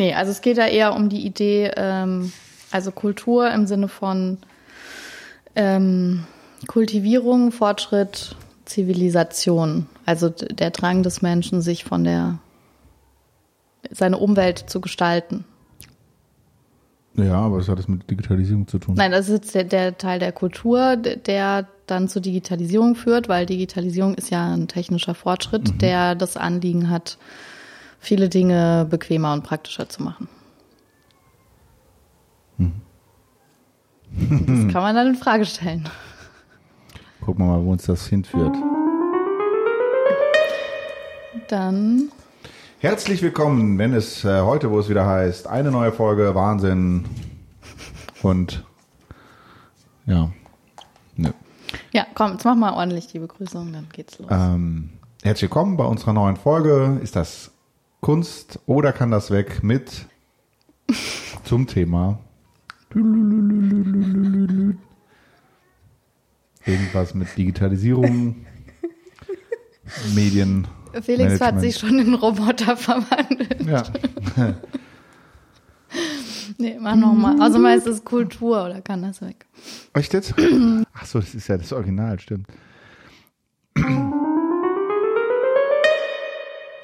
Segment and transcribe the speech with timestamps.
[0.00, 2.32] Nee, also es geht da eher um die Idee, ähm,
[2.70, 4.38] also Kultur im Sinne von
[5.54, 6.24] ähm,
[6.66, 8.34] Kultivierung, Fortschritt,
[8.64, 9.88] Zivilisation.
[10.06, 12.38] Also der Drang des Menschen, sich von der
[13.90, 15.44] seine Umwelt zu gestalten.
[17.12, 18.94] Ja, aber was hat das mit Digitalisierung zu tun?
[18.94, 23.44] Nein, das ist jetzt der, der Teil der Kultur, der dann zur Digitalisierung führt, weil
[23.44, 25.78] Digitalisierung ist ja ein technischer Fortschritt, mhm.
[25.78, 27.18] der das Anliegen hat,
[28.00, 30.28] viele Dinge bequemer und praktischer zu machen.
[32.56, 32.72] Mhm.
[34.10, 34.38] Das
[34.72, 35.88] kann man dann in Frage stellen.
[37.20, 38.56] Gucken wir mal, wo uns das hinführt.
[41.48, 42.10] Dann.
[42.78, 47.04] Herzlich willkommen, wenn es äh, heute, wo es wieder heißt, eine neue Folge Wahnsinn
[48.22, 48.64] und
[50.06, 50.30] ja,
[51.16, 51.30] nö.
[51.92, 54.28] Ja, komm, jetzt mach mal ordentlich die Begrüßung, dann geht's los.
[54.30, 54.90] Ähm,
[55.22, 56.98] herzlich willkommen bei unserer neuen Folge.
[57.02, 57.52] Ist das
[58.00, 60.06] Kunst oder kann das weg mit
[61.44, 62.18] zum Thema
[66.66, 68.46] irgendwas mit Digitalisierung,
[70.14, 70.66] Medien.
[70.92, 71.42] Felix Management.
[71.42, 73.64] hat sich schon in Roboter verwandelt.
[73.64, 73.84] Ja.
[76.58, 77.40] nee, mach nochmal.
[77.40, 79.46] Also mal ist es Kultur oder kann das weg?
[79.94, 80.34] Echt jetzt?
[80.92, 82.48] Achso, das ist ja das Original, stimmt.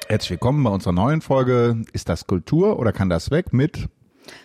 [0.09, 1.83] Herzlich willkommen bei unserer neuen Folge.
[1.91, 3.89] Ist das Kultur oder kann das weg mit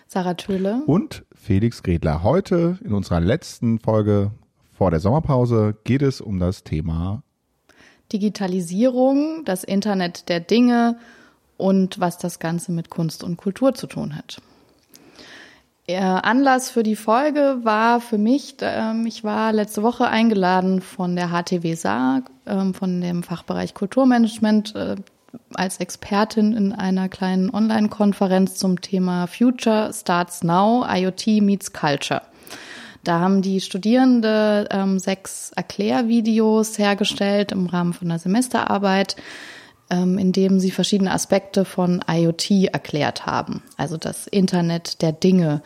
[0.07, 2.21] Sarah Töhle und Felix Gredler.
[2.21, 4.31] Heute in unserer letzten Folge
[4.73, 7.23] vor der Sommerpause geht es um das Thema
[8.11, 10.97] Digitalisierung, das Internet der Dinge
[11.55, 14.41] und was das Ganze mit Kunst und Kultur zu tun hat.
[15.87, 21.15] Der Anlass für die Folge war für mich, ähm, ich war letzte Woche eingeladen von
[21.15, 24.95] der HTW Saar, ähm, von dem Fachbereich Kulturmanagement äh,
[25.53, 32.21] als Expertin in einer kleinen Online-Konferenz zum Thema Future Starts Now, IoT meets Culture.
[33.03, 39.17] Da haben die Studierende ähm, sechs Erklärvideos hergestellt im Rahmen von einer Semesterarbeit,
[39.89, 45.61] ähm, in dem sie verschiedene Aspekte von IoT erklärt haben, also das Internet der Dinge.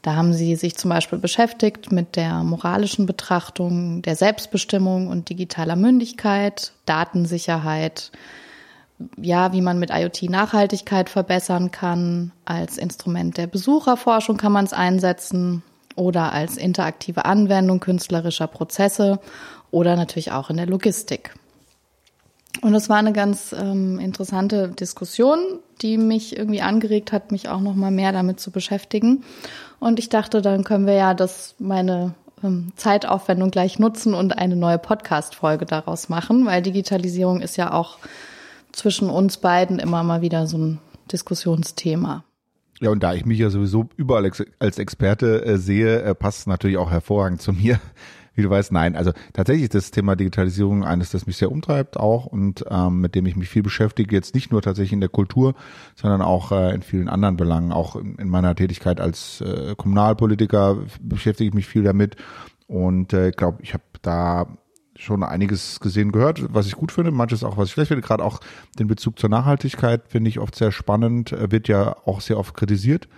[0.00, 5.76] Da haben sie sich zum Beispiel beschäftigt mit der moralischen Betrachtung der Selbstbestimmung und digitaler
[5.76, 8.12] Mündigkeit, Datensicherheit,
[9.16, 12.32] ja, wie man mit IoT Nachhaltigkeit verbessern kann.
[12.44, 15.62] Als Instrument der Besucherforschung kann man es einsetzen
[15.94, 19.20] oder als interaktive Anwendung künstlerischer Prozesse
[19.70, 21.34] oder natürlich auch in der Logistik.
[22.60, 25.38] Und es war eine ganz ähm, interessante Diskussion,
[25.80, 29.22] die mich irgendwie angeregt hat, mich auch noch mal mehr damit zu beschäftigen.
[29.78, 34.56] Und ich dachte, dann können wir ja das meine ähm, Zeitaufwendung gleich nutzen und eine
[34.56, 37.98] neue Podcast-Folge daraus machen, weil Digitalisierung ist ja auch
[38.78, 40.78] zwischen uns beiden immer mal wieder so ein
[41.10, 42.24] Diskussionsthema.
[42.80, 44.30] Ja, und da ich mich ja sowieso überall
[44.60, 47.80] als Experte äh, sehe, äh, passt es natürlich auch hervorragend zu mir.
[48.34, 48.94] Wie du weißt, nein.
[48.94, 53.16] Also tatsächlich ist das Thema Digitalisierung eines, das mich sehr umtreibt auch und ähm, mit
[53.16, 54.14] dem ich mich viel beschäftige.
[54.14, 55.54] Jetzt nicht nur tatsächlich in der Kultur,
[55.96, 57.72] sondern auch äh, in vielen anderen Belangen.
[57.72, 62.14] Auch in, in meiner Tätigkeit als äh, Kommunalpolitiker beschäftige ich mich viel damit.
[62.68, 64.46] Und äh, glaube, ich habe da
[64.98, 68.02] schon einiges gesehen gehört, was ich gut finde, manches auch, was ich schlecht finde.
[68.02, 68.40] Gerade auch
[68.78, 73.08] den Bezug zur Nachhaltigkeit finde ich oft sehr spannend, wird ja auch sehr oft kritisiert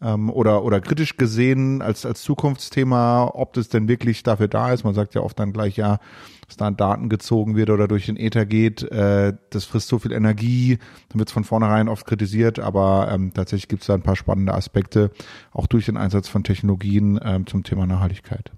[0.00, 4.84] ähm, oder, oder kritisch gesehen als, als Zukunftsthema, ob das denn wirklich dafür da ist.
[4.84, 5.98] Man sagt ja oft dann gleich, ja,
[6.46, 10.12] dass da Daten gezogen wird oder durch den Ether geht, äh, das frisst so viel
[10.12, 10.78] Energie,
[11.08, 14.16] dann wird es von vornherein oft kritisiert, aber ähm, tatsächlich gibt es da ein paar
[14.16, 15.10] spannende Aspekte,
[15.52, 18.52] auch durch den Einsatz von Technologien ähm, zum Thema Nachhaltigkeit.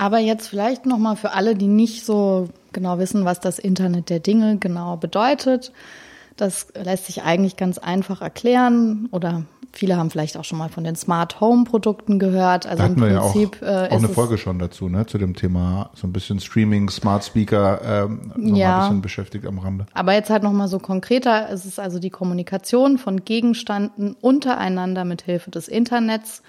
[0.00, 4.18] Aber jetzt vielleicht nochmal für alle, die nicht so genau wissen, was das Internet der
[4.18, 5.72] Dinge genau bedeutet.
[6.38, 10.84] Das lässt sich eigentlich ganz einfach erklären oder viele haben vielleicht auch schon mal von
[10.84, 12.64] den Smart Home Produkten gehört.
[12.64, 15.04] Also da hatten im Prinzip wir ja auch, äh, auch eine Folge schon dazu, ne,
[15.04, 19.44] zu dem Thema so ein bisschen Streaming, Smart Speaker, ähm, so ja, ein bisschen beschäftigt
[19.44, 19.84] am Rande.
[19.92, 21.50] Aber jetzt halt nochmal so konkreter.
[21.50, 26.40] Es ist also die Kommunikation von Gegenständen untereinander mit Hilfe des Internets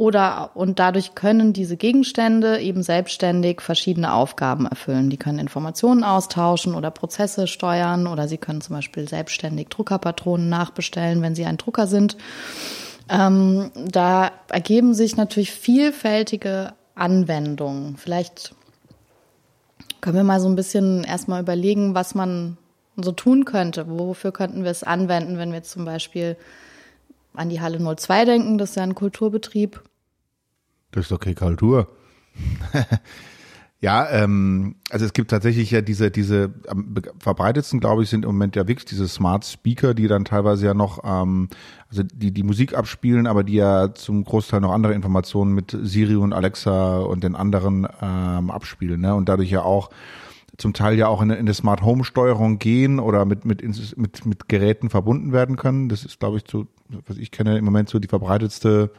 [0.00, 5.10] oder und dadurch können diese Gegenstände eben selbstständig verschiedene Aufgaben erfüllen.
[5.10, 11.20] Die können Informationen austauschen oder Prozesse steuern oder sie können zum Beispiel selbstständig Druckerpatronen nachbestellen,
[11.20, 12.16] wenn sie ein Drucker sind.
[13.10, 17.98] Ähm, da ergeben sich natürlich vielfältige Anwendungen.
[17.98, 18.54] Vielleicht
[20.00, 22.56] können wir mal so ein bisschen erstmal überlegen, was man
[22.96, 23.84] so tun könnte.
[23.86, 26.38] Wofür könnten wir es anwenden, wenn wir zum Beispiel
[27.34, 29.82] an die Halle 02 denken, das ist ja ein Kulturbetrieb.
[30.92, 31.88] Das ist doch keine Kultur.
[33.82, 38.32] Ja, ähm, also es gibt tatsächlich ja diese, diese am verbreitetsten, glaube ich, sind im
[38.32, 41.48] Moment ja wirklich diese Smart Speaker, die dann teilweise ja noch, ähm,
[41.88, 46.16] also die die Musik abspielen, aber die ja zum Großteil noch andere Informationen mit Siri
[46.16, 49.14] und Alexa und den anderen ähm, abspielen, ne?
[49.14, 49.88] Und dadurch ja auch
[50.58, 53.62] zum Teil ja auch in, in eine Smart Home Steuerung gehen oder mit, mit,
[53.96, 55.88] mit, mit Geräten verbunden werden können.
[55.88, 56.66] Das ist, glaube ich, so,
[57.06, 58.90] was ich kenne, im Moment so die verbreitetste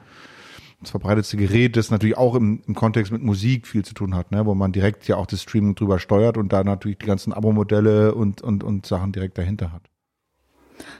[0.82, 4.32] das verbreitetste Gerät, das natürlich auch im, im Kontext mit Musik viel zu tun hat,
[4.32, 4.46] ne?
[4.46, 8.16] wo man direkt ja auch das Streaming drüber steuert und da natürlich die ganzen Abo-Modelle
[8.16, 9.84] und, und, und Sachen direkt dahinter hat.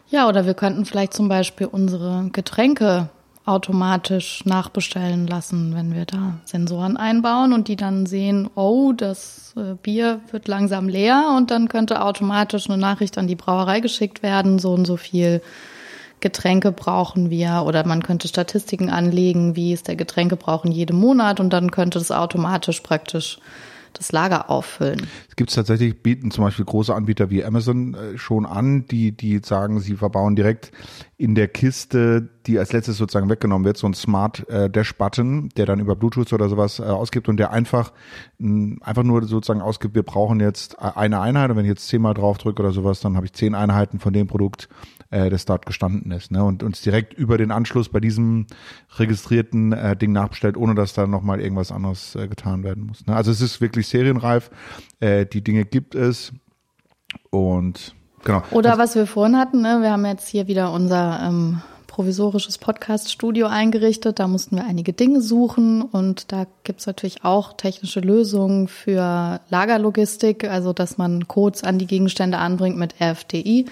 [0.10, 3.10] Ja, oder wir könnten vielleicht zum Beispiel unsere Getränke
[3.44, 9.74] automatisch nachbestellen lassen, wenn wir da Sensoren einbauen und die dann sehen, oh, das äh,
[9.82, 14.60] Bier wird langsam leer und dann könnte automatisch eine Nachricht an die Brauerei geschickt werden,
[14.60, 15.42] so und so viel
[16.22, 17.64] Getränke brauchen wir.
[17.66, 21.40] Oder man könnte Statistiken anlegen, wie ist der Getränkebrauch in jedem Monat.
[21.40, 23.40] Und dann könnte das automatisch praktisch
[23.94, 25.08] das Lager auffüllen.
[25.30, 29.40] Es gibt tatsächlich, bieten zum Beispiel große Anbieter wie Amazon äh, schon an, die, die
[29.44, 30.72] sagen, sie verbauen direkt
[31.18, 35.50] in der Kiste, die als letztes sozusagen weggenommen wird, so ein Smart äh, Dash Button,
[35.58, 37.92] der dann über Bluetooth oder sowas äh, ausgibt und der einfach,
[38.40, 41.52] einfach nur sozusagen ausgibt, wir brauchen jetzt eine Einheit.
[41.52, 44.14] Und wenn ich jetzt zehnmal drauf drücke oder sowas, dann habe ich zehn Einheiten von
[44.14, 44.70] dem Produkt
[45.12, 46.32] äh, das dort gestanden ist.
[46.32, 46.44] Ne?
[46.44, 48.48] Und uns direkt über den Anschluss bei diesem
[48.98, 53.06] registrierten äh, Ding nachbestellt, ohne dass da nochmal irgendwas anderes äh, getan werden muss.
[53.06, 53.16] Ne?
[53.16, 54.50] Also es ist wirklich serienreif.
[55.00, 56.32] Äh, die Dinge gibt es.
[57.30, 57.94] Und
[58.24, 58.42] genau.
[58.52, 59.80] Oder was wir vorhin hatten, ne?
[59.82, 64.20] wir haben jetzt hier wieder unser ähm, provisorisches Podcast-Studio eingerichtet.
[64.20, 70.46] Da mussten wir einige Dinge suchen und da gibt's natürlich auch technische Lösungen für Lagerlogistik,
[70.46, 73.66] also dass man Codes an die Gegenstände anbringt mit RFDI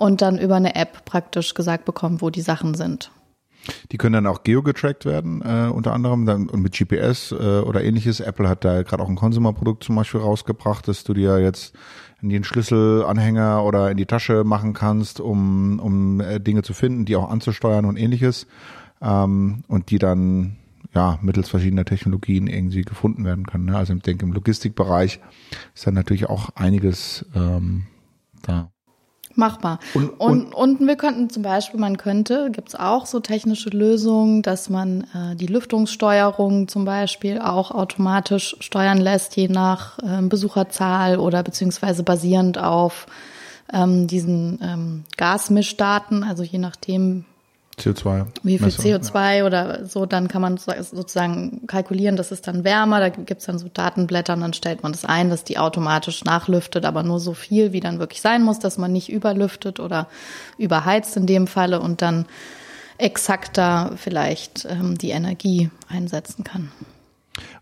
[0.00, 3.10] und dann über eine App praktisch gesagt bekommt, wo die Sachen sind.
[3.92, 8.20] Die können dann auch geogetrackt werden, äh, unter anderem dann mit GPS äh, oder ähnliches.
[8.20, 11.74] Apple hat da gerade auch ein Consumer-Produkt zum Beispiel rausgebracht, dass du dir jetzt
[12.22, 17.04] in den Schlüsselanhänger oder in die Tasche machen kannst, um, um äh, Dinge zu finden,
[17.04, 18.46] die auch anzusteuern und ähnliches.
[19.02, 20.56] Ähm, und die dann
[20.94, 23.66] ja mittels verschiedener Technologien irgendwie gefunden werden können.
[23.66, 23.76] Ne?
[23.76, 25.20] Also ich denke, im Logistikbereich
[25.74, 27.82] ist dann natürlich auch einiges ähm,
[28.40, 28.70] da.
[29.40, 29.80] Machbar.
[29.94, 34.70] Und, und, und, wir könnten zum Beispiel, man könnte, gibt's auch so technische Lösungen, dass
[34.70, 41.42] man äh, die Lüftungssteuerung zum Beispiel auch automatisch steuern lässt, je nach äh, Besucherzahl oder
[41.42, 43.06] beziehungsweise basierend auf
[43.72, 47.24] ähm, diesen ähm, Gasmischdaten, also je nachdem,
[47.80, 48.26] CO2.
[48.42, 49.46] Wie viel CO2 ja.
[49.46, 53.68] oder so, dann kann man sozusagen kalkulieren, das ist dann wärmer, da gibt's dann so
[53.72, 57.72] Datenblätter und dann stellt man das ein, dass die automatisch nachlüftet, aber nur so viel,
[57.72, 60.06] wie dann wirklich sein muss, dass man nicht überlüftet oder
[60.58, 62.26] überheizt in dem Falle und dann
[62.98, 66.70] exakter vielleicht ähm, die Energie einsetzen kann.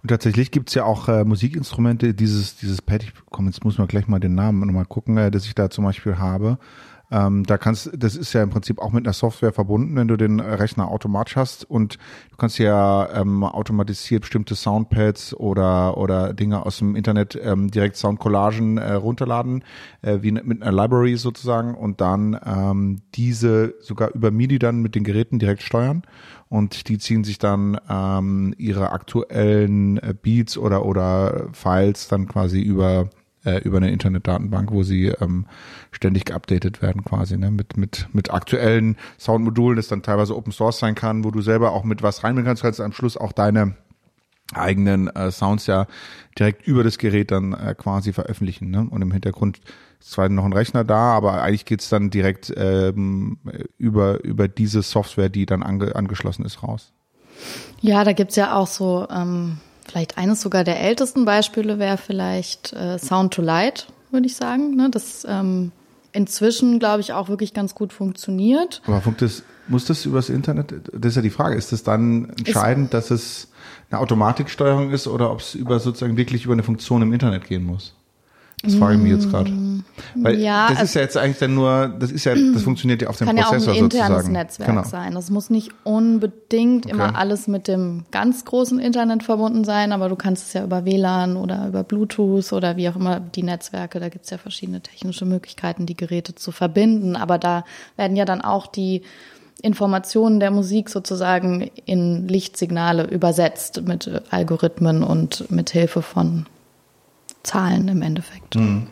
[0.02, 3.86] Und tatsächlich gibt's ja auch äh, Musikinstrumente, dieses, dieses Pad, ich komm, jetzt muss man
[3.86, 6.58] gleich mal den Namen nochmal gucken, äh, das ich da zum Beispiel habe.
[7.10, 10.16] Ähm, da kannst, das ist ja im Prinzip auch mit einer Software verbunden, wenn du
[10.16, 11.98] den Rechner automatisch hast und
[12.30, 17.96] du kannst ja ähm, automatisiert bestimmte Soundpads oder oder Dinge aus dem Internet ähm, direkt
[17.96, 19.64] Soundcollagen äh, runterladen,
[20.02, 24.94] äh, wie mit einer Library sozusagen und dann ähm, diese sogar über MIDI dann mit
[24.94, 26.02] den Geräten direkt steuern
[26.50, 32.60] und die ziehen sich dann ähm, ihre aktuellen äh, Beats oder oder Files dann quasi
[32.60, 33.08] über
[33.44, 35.46] äh, über eine Internetdatenbank, wo sie ähm,
[35.90, 37.50] ständig geupdatet werden quasi, ne?
[37.50, 41.72] mit, mit, mit aktuellen Soundmodulen, das dann teilweise Open Source sein kann, wo du selber
[41.72, 43.74] auch mit was reinbringen kannst, kannst du am Schluss auch deine
[44.54, 45.86] eigenen äh, Sounds ja
[46.38, 48.70] direkt über das Gerät dann äh, quasi veröffentlichen.
[48.70, 48.86] Ne?
[48.88, 49.60] Und im Hintergrund
[50.00, 53.38] ist zwar noch ein Rechner da, aber eigentlich geht's dann direkt ähm,
[53.76, 56.92] über, über diese Software, die dann ange angeschlossen ist, raus.
[57.80, 62.72] Ja, da gibt's ja auch so ähm, Vielleicht eines sogar der ältesten Beispiele wäre vielleicht
[62.72, 64.76] äh, Sound to Light, würde ich sagen.
[64.76, 64.90] Ne?
[64.90, 65.72] Das ähm,
[66.12, 68.82] inzwischen, glaube ich, auch wirklich ganz gut funktioniert.
[68.86, 70.74] Aber funkt das, muss das übers Internet?
[70.92, 71.56] Das ist ja die Frage.
[71.56, 73.48] Ist es dann entscheidend, ist, dass es
[73.90, 77.64] eine Automatiksteuerung ist oder ob es über sozusagen wirklich über eine Funktion im Internet gehen
[77.64, 77.94] muss?
[78.62, 79.50] Das frage ich mich jetzt gerade.
[79.50, 79.84] Mm,
[80.16, 83.08] Weil ja, das ist ja jetzt eigentlich dann nur, das ist ja, das funktioniert ja
[83.08, 84.32] auf dem kann Prozessor ja auch ein internes sozusagen.
[84.32, 84.82] Netzwerk genau.
[84.82, 85.14] sein.
[85.14, 86.94] Das muss nicht unbedingt okay.
[86.94, 90.84] immer alles mit dem ganz großen Internet verbunden sein, aber du kannst es ja über
[90.84, 95.24] WLAN oder über Bluetooth oder wie auch immer die Netzwerke, da gibt's ja verschiedene technische
[95.24, 97.14] Möglichkeiten, die Geräte zu verbinden.
[97.14, 97.64] Aber da
[97.96, 99.02] werden ja dann auch die
[99.62, 106.46] Informationen der Musik sozusagen in Lichtsignale übersetzt mit Algorithmen und mit Hilfe von
[107.48, 108.56] Zahlen im Endeffekt.
[108.56, 108.88] Mhm.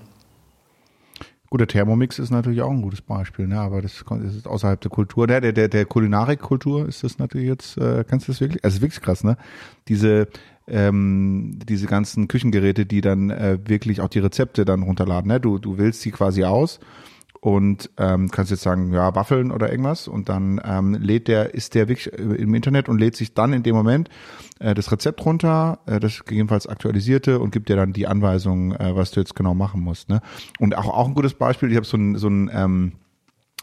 [1.48, 3.60] Gut, der Thermomix ist natürlich auch ein gutes Beispiel, ne?
[3.60, 5.28] aber das ist außerhalb der Kultur.
[5.28, 8.80] Der, der, der, der Kulinarikkultur ist das natürlich jetzt, äh, kannst du das wirklich, also
[8.80, 9.36] wirklich krass, ne?
[9.86, 10.26] Diese,
[10.66, 15.28] ähm, diese ganzen Küchengeräte, die dann äh, wirklich auch die Rezepte dann runterladen.
[15.28, 15.40] Ne?
[15.40, 16.80] Du, du wählst sie quasi aus
[17.46, 21.76] und ähm, kannst jetzt sagen, ja, Waffeln oder irgendwas und dann ähm, lädt der, ist
[21.76, 24.08] der wirklich im Internet und lädt sich dann in dem Moment
[24.58, 28.96] äh, das Rezept runter, äh, das gegebenenfalls aktualisierte und gibt dir dann die Anweisung, äh,
[28.96, 30.08] was du jetzt genau machen musst.
[30.08, 30.22] Ne?
[30.58, 32.92] Und auch, auch ein gutes Beispiel, ich habe so ein, so ein ähm,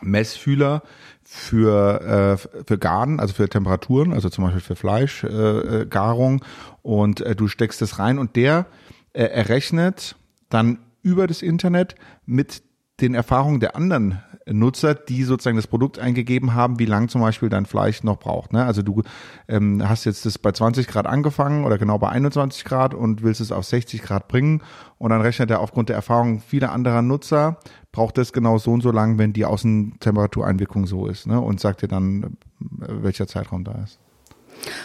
[0.02, 0.84] Messfühler
[1.22, 6.46] für, äh, für Garen, also für Temperaturen, also zum Beispiel für Fleischgarung äh,
[6.84, 8.66] und äh, du steckst das rein und der
[9.12, 10.16] äh, errechnet
[10.48, 12.64] dann über das Internet mit
[13.02, 17.50] den Erfahrungen der anderen Nutzer, die sozusagen das Produkt eingegeben haben, wie lang zum Beispiel
[17.50, 18.52] dein Fleisch noch braucht.
[18.52, 18.66] Ne?
[18.66, 19.02] Also du
[19.48, 23.42] ähm, hast jetzt das bei 20 Grad angefangen oder genau bei 21 Grad und willst
[23.42, 24.62] es auf 60 Grad bringen
[24.98, 27.58] und dann rechnet er aufgrund der Erfahrung vieler anderer Nutzer,
[27.92, 31.40] braucht es genau so und so lang, wenn die Außentemperatureinwirkung so ist ne?
[31.40, 32.38] und sagt dir dann,
[32.82, 34.00] äh, welcher Zeitraum da ist.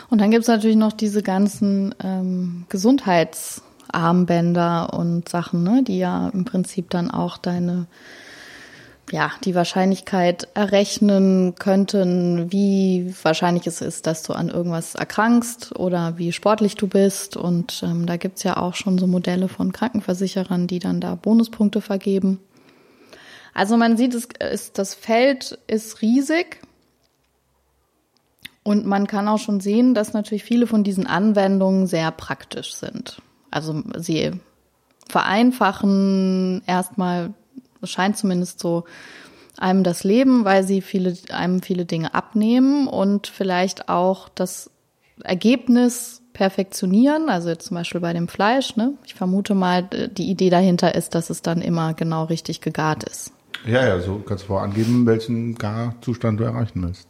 [0.09, 2.65] Und dann gibt es natürlich noch diese ganzen ähm,
[3.89, 7.87] Gesundheitsarmbänder und Sachen, ne, die ja im Prinzip dann auch deine
[9.11, 16.19] ja, die Wahrscheinlichkeit errechnen könnten, wie wahrscheinlich es ist, dass du an irgendwas erkrankst oder
[16.19, 17.35] wie sportlich du bist.
[17.35, 21.81] Und ähm, da gibt's ja auch schon so Modelle von Krankenversicherern, die dann da Bonuspunkte
[21.81, 22.39] vergeben.
[23.55, 26.61] Also man sieht, es ist, das Feld ist riesig.
[28.63, 33.23] Und man kann auch schon sehen, dass natürlich viele von diesen Anwendungen sehr praktisch sind.
[33.51, 34.33] Also sie
[35.09, 37.33] vereinfachen erstmal
[37.83, 38.85] scheint zumindest so
[39.57, 44.71] einem das Leben, weil sie viele, einem viele Dinge abnehmen und vielleicht auch das
[45.25, 47.29] Ergebnis perfektionieren.
[47.29, 48.77] Also jetzt zum Beispiel bei dem Fleisch.
[48.77, 48.95] Ne?
[49.05, 53.33] Ich vermute mal, die Idee dahinter ist, dass es dann immer genau richtig gegart ist.
[53.67, 57.09] Ja, ja, so kannst du vorangeben, welchen Garzustand du erreichen willst.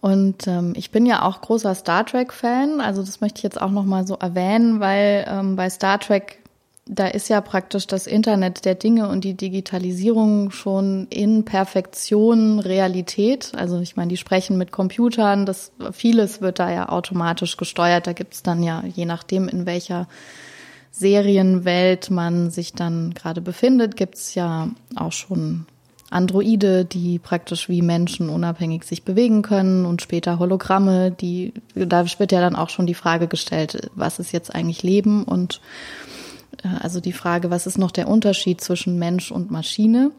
[0.00, 3.70] Und ähm, ich bin ja auch großer Star Trek-Fan, also das möchte ich jetzt auch
[3.70, 6.40] nochmal so erwähnen, weil ähm, bei Star Trek
[6.92, 13.52] da ist ja praktisch das Internet der Dinge und die Digitalisierung schon in Perfektion Realität.
[13.54, 18.08] Also ich meine, die sprechen mit Computern, das vieles wird da ja automatisch gesteuert.
[18.08, 20.08] Da gibt's dann ja, je nachdem, in welcher
[20.90, 25.66] Serienwelt man sich dann gerade befindet, gibt's ja auch schon
[26.10, 32.32] Androide, die praktisch wie Menschen unabhängig sich bewegen können und später Hologramme, die, da wird
[32.32, 35.60] ja dann auch schon die Frage gestellt, was ist jetzt eigentlich Leben und
[36.64, 40.10] äh, also die Frage, was ist noch der Unterschied zwischen Mensch und Maschine,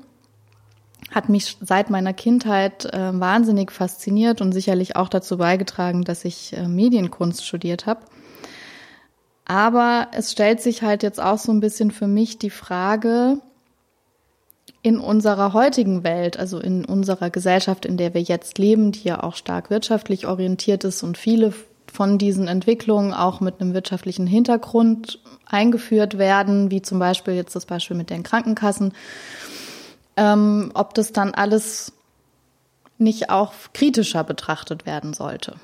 [1.12, 6.53] hat mich seit meiner Kindheit äh, wahnsinnig fasziniert und sicherlich auch dazu beigetragen, dass ich
[6.53, 8.01] äh, Medienkunst studiert habe.
[9.43, 13.39] Aber es stellt sich halt jetzt auch so ein bisschen für mich die Frage,
[14.83, 19.21] in unserer heutigen Welt, also in unserer Gesellschaft, in der wir jetzt leben, die ja
[19.21, 21.53] auch stark wirtschaftlich orientiert ist und viele
[21.91, 27.65] von diesen Entwicklungen auch mit einem wirtschaftlichen Hintergrund eingeführt werden, wie zum Beispiel jetzt das
[27.65, 28.93] Beispiel mit den Krankenkassen,
[30.15, 31.91] ähm, ob das dann alles
[32.97, 35.55] nicht auch kritischer betrachtet werden sollte.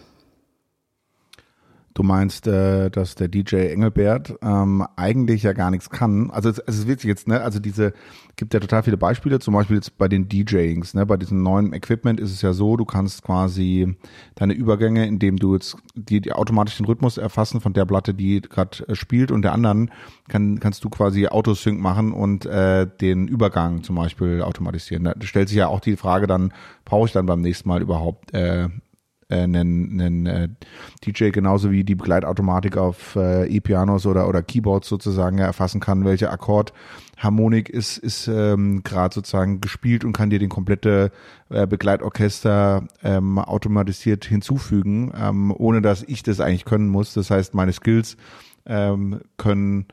[1.97, 6.29] Du meinst, äh, dass der DJ Engelbert ähm, eigentlich ja gar nichts kann.
[6.29, 7.41] Also es, es ist witzig jetzt, ne?
[7.41, 7.91] Also diese
[8.35, 9.39] gibt ja total viele Beispiele.
[9.39, 11.07] Zum Beispiel jetzt bei den DJings, ne?
[11.07, 13.95] Bei diesem neuen Equipment ist es ja so, du kannst quasi
[14.35, 18.41] deine Übergänge, indem du jetzt die, die automatisch den Rhythmus erfassen von der Platte, die
[18.41, 19.89] gerade äh, spielt und der anderen,
[20.27, 25.05] kann, kannst du quasi Autosync machen und äh, den Übergang zum Beispiel automatisieren.
[25.05, 26.53] Da stellt sich ja auch die Frage dann,
[26.85, 28.69] brauche ich dann beim nächsten Mal überhaupt äh,
[29.29, 30.49] äh, einen, einen äh,
[31.05, 36.29] DJ genauso wie die Begleitautomatik auf äh, E-Pianos oder, oder Keyboards sozusagen erfassen kann, welche
[36.29, 41.11] Akkordharmonik ist, ist ähm, gerade sozusagen gespielt und kann dir den komplette
[41.49, 47.13] äh, Begleitorchester ähm, automatisiert hinzufügen, ähm, ohne dass ich das eigentlich können muss.
[47.13, 48.15] Das heißt, meine Skills
[48.65, 49.87] ähm, können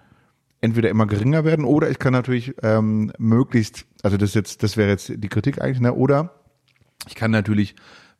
[0.60, 4.88] entweder immer geringer werden oder ich kann natürlich ähm, möglichst, also das jetzt, das wäre
[4.88, 5.92] jetzt die Kritik eigentlich, ne?
[5.92, 6.30] Oder
[7.06, 7.74] ich kann natürlich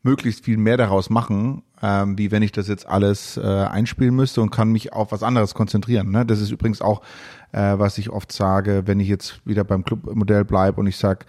[0.05, 4.43] möglichst viel mehr daraus machen, ähm, wie wenn ich das jetzt alles äh, einspielen müsste
[4.43, 6.11] und kann mich auf was anderes konzentrieren.
[6.11, 6.25] Ne?
[6.25, 7.03] Das ist übrigens auch,
[7.53, 11.27] äh, was ich oft sage, wenn ich jetzt wieder beim Clubmodell bleibe und ich sag,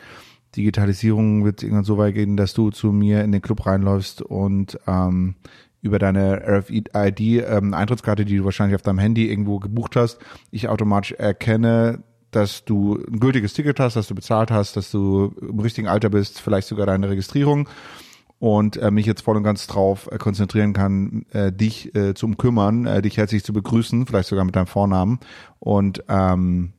[0.55, 4.77] Digitalisierung wird irgendwann so weit gehen, dass du zu mir in den Club reinläufst und
[4.87, 5.35] ähm,
[5.81, 6.89] über deine RFID
[7.47, 10.19] ähm, Eintrittskarte, die du wahrscheinlich auf deinem Handy irgendwo gebucht hast,
[10.51, 15.33] ich automatisch erkenne, dass du ein gültiges Ticket hast, dass du bezahlt hast, dass du
[15.41, 17.69] im richtigen Alter bist, vielleicht sogar deine Registrierung
[18.39, 22.27] und äh, mich jetzt voll und ganz drauf äh, konzentrieren kann, äh, dich äh, zu
[22.29, 25.19] kümmern, äh, dich herzlich zu begrüßen, vielleicht sogar mit deinem Vornamen
[25.59, 26.73] und ähm,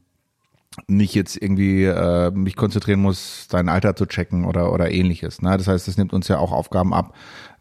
[0.86, 5.40] nicht jetzt irgendwie äh, mich konzentrieren muss, dein Alter zu checken oder oder ähnliches.
[5.40, 5.56] Ne?
[5.56, 7.14] Das heißt, das nimmt uns ja auch Aufgaben ab,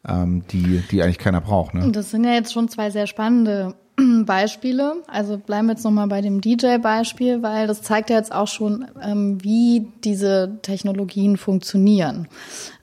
[0.07, 1.73] ähm, die die eigentlich keiner braucht.
[1.73, 1.91] Ne?
[1.91, 3.75] Das sind ja jetzt schon zwei sehr spannende
[4.25, 5.03] Beispiele.
[5.07, 8.85] Also bleiben wir jetzt nochmal bei dem DJ-Beispiel, weil das zeigt ja jetzt auch schon,
[9.01, 12.27] ähm, wie diese Technologien funktionieren.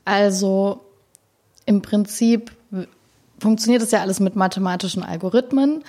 [0.04, 0.81] Also
[1.66, 2.52] im Prinzip
[3.38, 5.85] funktioniert das ja alles mit mathematischen Algorithmen.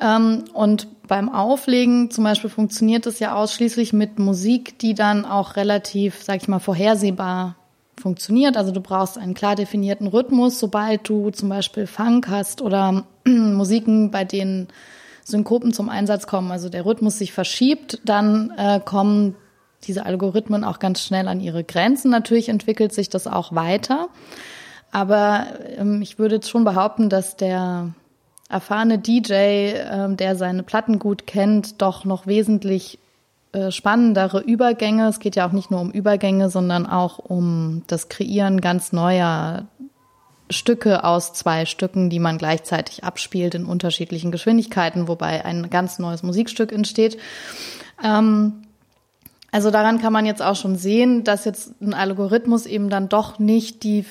[0.00, 5.56] Ähm, und beim Auflegen zum Beispiel funktioniert es ja ausschließlich mit Musik, die dann auch
[5.56, 7.56] relativ, sag ich mal, vorhersehbar
[7.98, 8.56] funktioniert.
[8.56, 10.60] Also du brauchst einen klar definierten Rhythmus.
[10.60, 14.68] Sobald du zum Beispiel Funk hast oder Musiken, bei denen
[15.24, 19.34] Synkopen zum Einsatz kommen, also der Rhythmus sich verschiebt, dann äh, kommen
[19.84, 22.10] diese Algorithmen auch ganz schnell an ihre Grenzen.
[22.10, 24.08] Natürlich entwickelt sich das auch weiter.
[24.90, 27.92] Aber ähm, ich würde jetzt schon behaupten, dass der
[28.48, 32.98] erfahrene DJ, ähm, der seine Platten gut kennt, doch noch wesentlich
[33.52, 35.08] äh, spannendere Übergänge.
[35.08, 39.66] Es geht ja auch nicht nur um Übergänge, sondern auch um das Kreieren ganz neuer
[40.50, 46.22] Stücke aus zwei Stücken, die man gleichzeitig abspielt in unterschiedlichen Geschwindigkeiten, wobei ein ganz neues
[46.22, 47.18] Musikstück entsteht.
[48.02, 48.62] Ähm,
[49.50, 53.38] also daran kann man jetzt auch schon sehen, dass jetzt ein Algorithmus eben dann doch
[53.38, 54.04] nicht die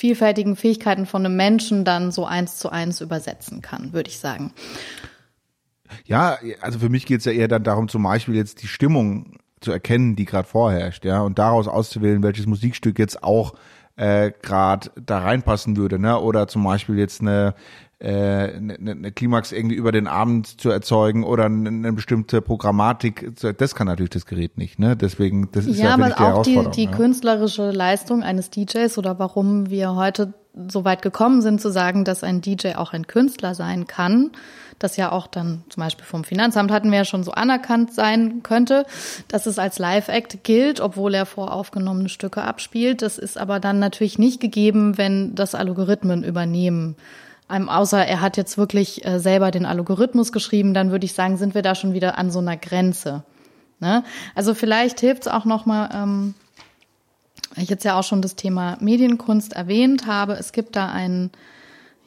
[0.00, 4.54] vielfältigen Fähigkeiten von einem Menschen dann so eins zu eins übersetzen kann, würde ich sagen.
[6.06, 9.36] Ja, also für mich geht es ja eher dann darum, zum Beispiel jetzt die Stimmung
[9.60, 13.52] zu erkennen, die gerade vorherrscht, ja, und daraus auszuwählen, welches Musikstück jetzt auch
[13.96, 16.18] äh, gerade da reinpassen würde, ne?
[16.18, 17.54] Oder zum Beispiel jetzt eine
[18.02, 23.86] eine, eine Klimax irgendwie über den Abend zu erzeugen oder eine, bestimmte Programmatik, das kann
[23.86, 24.96] natürlich das Gerät nicht, ne?
[24.96, 26.90] Deswegen, das ist ja, ja aber auch die, die ja.
[26.90, 30.32] künstlerische Leistung eines DJs oder warum wir heute
[30.68, 34.30] so weit gekommen sind zu sagen, dass ein DJ auch ein Künstler sein kann,
[34.78, 38.42] das ja auch dann zum Beispiel vom Finanzamt hatten wir ja schon so anerkannt sein
[38.42, 38.86] könnte,
[39.28, 43.02] dass es als Live-Act gilt, obwohl er voraufgenommene Stücke abspielt.
[43.02, 46.96] Das ist aber dann natürlich nicht gegeben, wenn das Algorithmen übernehmen.
[47.50, 51.54] Außer er hat jetzt wirklich äh, selber den Algorithmus geschrieben, dann würde ich sagen, sind
[51.54, 53.24] wir da schon wieder an so einer Grenze.
[53.80, 54.04] Ne?
[54.34, 56.34] Also vielleicht hilft es auch nochmal, ähm,
[57.56, 60.34] ich jetzt ja auch schon das Thema Medienkunst erwähnt habe.
[60.34, 61.30] Es gibt da einen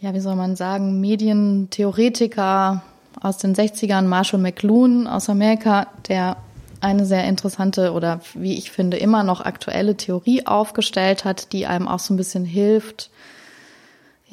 [0.03, 2.83] ja, wie soll man sagen, Medientheoretiker
[3.21, 6.35] aus den 60ern, Marshall McLuhan aus Amerika, der
[6.81, 11.87] eine sehr interessante oder wie ich finde immer noch aktuelle Theorie aufgestellt hat, die einem
[11.87, 13.11] auch so ein bisschen hilft,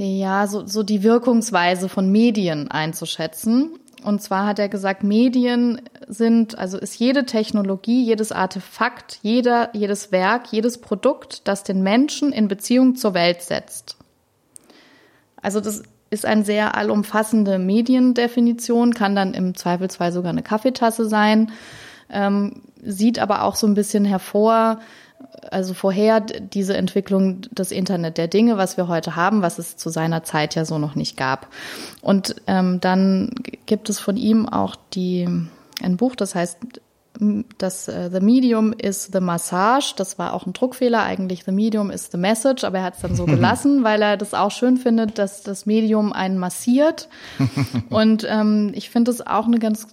[0.07, 3.79] ja, so, so die Wirkungsweise von Medien einzuschätzen.
[4.03, 10.11] Und zwar hat er gesagt, Medien sind, also ist jede Technologie, jedes Artefakt, jeder, jedes
[10.11, 13.97] Werk, jedes Produkt, das den Menschen in Beziehung zur Welt setzt.
[15.43, 21.53] Also das ist eine sehr allumfassende Mediendefinition, kann dann im Zweifelsfall sogar eine Kaffeetasse sein,
[22.09, 24.81] ähm, sieht aber auch so ein bisschen hervor,
[25.51, 29.91] also vorher diese Entwicklung des Internet der Dinge, was wir heute haben, was es zu
[29.91, 31.49] seiner Zeit ja so noch nicht gab.
[32.01, 33.31] Und ähm, dann
[33.67, 35.29] gibt es von ihm auch die
[35.83, 36.59] ein Buch, das heißt
[37.59, 39.95] das uh, The Medium is the Massage.
[39.97, 41.03] Das war auch ein Druckfehler.
[41.03, 44.17] Eigentlich The Medium is the Message, aber er hat es dann so gelassen, weil er
[44.17, 47.09] das auch schön findet, dass das Medium einen massiert.
[47.91, 49.89] Und ähm, ich finde es auch eine ganz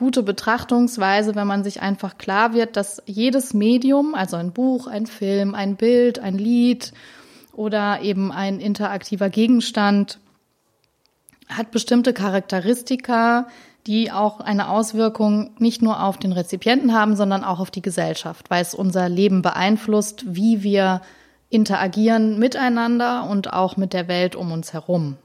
[0.00, 5.06] gute Betrachtungsweise, wenn man sich einfach klar wird, dass jedes Medium, also ein Buch, ein
[5.06, 6.92] Film, ein Bild, ein Lied
[7.52, 10.18] oder eben ein interaktiver Gegenstand,
[11.48, 13.48] hat bestimmte Charakteristika,
[13.86, 18.48] die auch eine Auswirkung nicht nur auf den Rezipienten haben, sondern auch auf die Gesellschaft,
[18.48, 21.02] weil es unser Leben beeinflusst, wie wir
[21.50, 25.18] interagieren miteinander und auch mit der Welt um uns herum.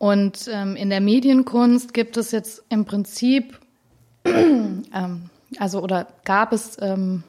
[0.00, 3.58] Und ähm, in der Medienkunst gibt es jetzt im Prinzip,
[4.24, 7.22] ähm, also oder gab es, ähm,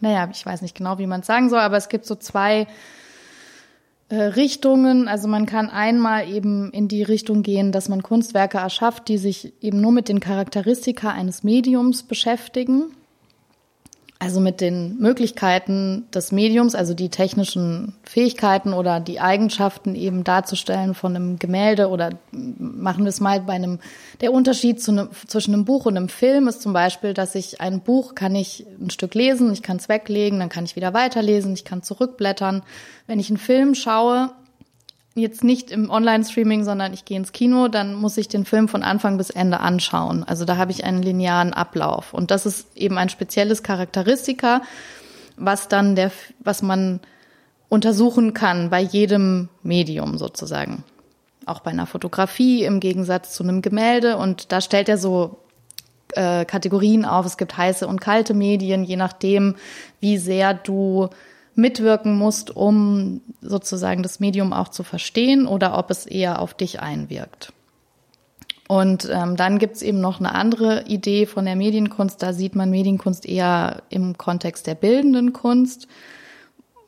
[0.00, 2.66] naja, ich weiß nicht genau, wie man es sagen soll, aber es gibt so zwei
[4.08, 5.08] äh, Richtungen.
[5.08, 9.52] Also man kann einmal eben in die Richtung gehen, dass man Kunstwerke erschafft, die sich
[9.62, 12.96] eben nur mit den Charakteristika eines Mediums beschäftigen.
[14.22, 20.92] Also mit den Möglichkeiten des Mediums, also die technischen Fähigkeiten oder die Eigenschaften eben darzustellen
[20.92, 23.78] von einem Gemälde oder machen wir es mal bei einem,
[24.20, 27.80] der Unterschied einem, zwischen einem Buch und einem Film ist zum Beispiel, dass ich ein
[27.80, 31.54] Buch kann ich ein Stück lesen, ich kann es weglegen, dann kann ich wieder weiterlesen,
[31.54, 32.62] ich kann zurückblättern.
[33.06, 34.32] Wenn ich einen Film schaue,
[35.20, 38.82] jetzt nicht im Online-Streaming, sondern ich gehe ins Kino, dann muss ich den Film von
[38.82, 40.24] Anfang bis Ende anschauen.
[40.24, 42.12] Also da habe ich einen linearen Ablauf.
[42.12, 44.62] Und das ist eben ein spezielles Charakteristika,
[45.36, 47.00] was dann der, was man
[47.68, 50.84] untersuchen kann bei jedem Medium sozusagen.
[51.46, 54.16] Auch bei einer Fotografie im Gegensatz zu einem Gemälde.
[54.16, 55.38] Und da stellt er so
[56.14, 57.26] äh, Kategorien auf.
[57.26, 59.56] Es gibt heiße und kalte Medien, je nachdem,
[60.00, 61.08] wie sehr du
[61.60, 66.80] mitwirken musst, um sozusagen das Medium auch zu verstehen oder ob es eher auf dich
[66.80, 67.52] einwirkt.
[68.70, 72.22] Und ähm, dann gibt's eben noch eine andere Idee von der Medienkunst.
[72.22, 75.88] Da sieht man Medienkunst eher im Kontext der bildenden Kunst,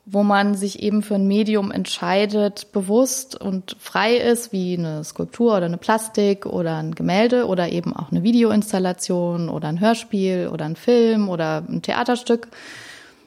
[0.06, 5.56] wo man sich eben für ein Medium entscheidet, bewusst und frei ist, wie eine Skulptur
[5.56, 10.66] oder eine Plastik oder ein Gemälde oder eben auch eine Videoinstallation oder ein Hörspiel oder
[10.66, 12.46] ein Film oder ein Theaterstück,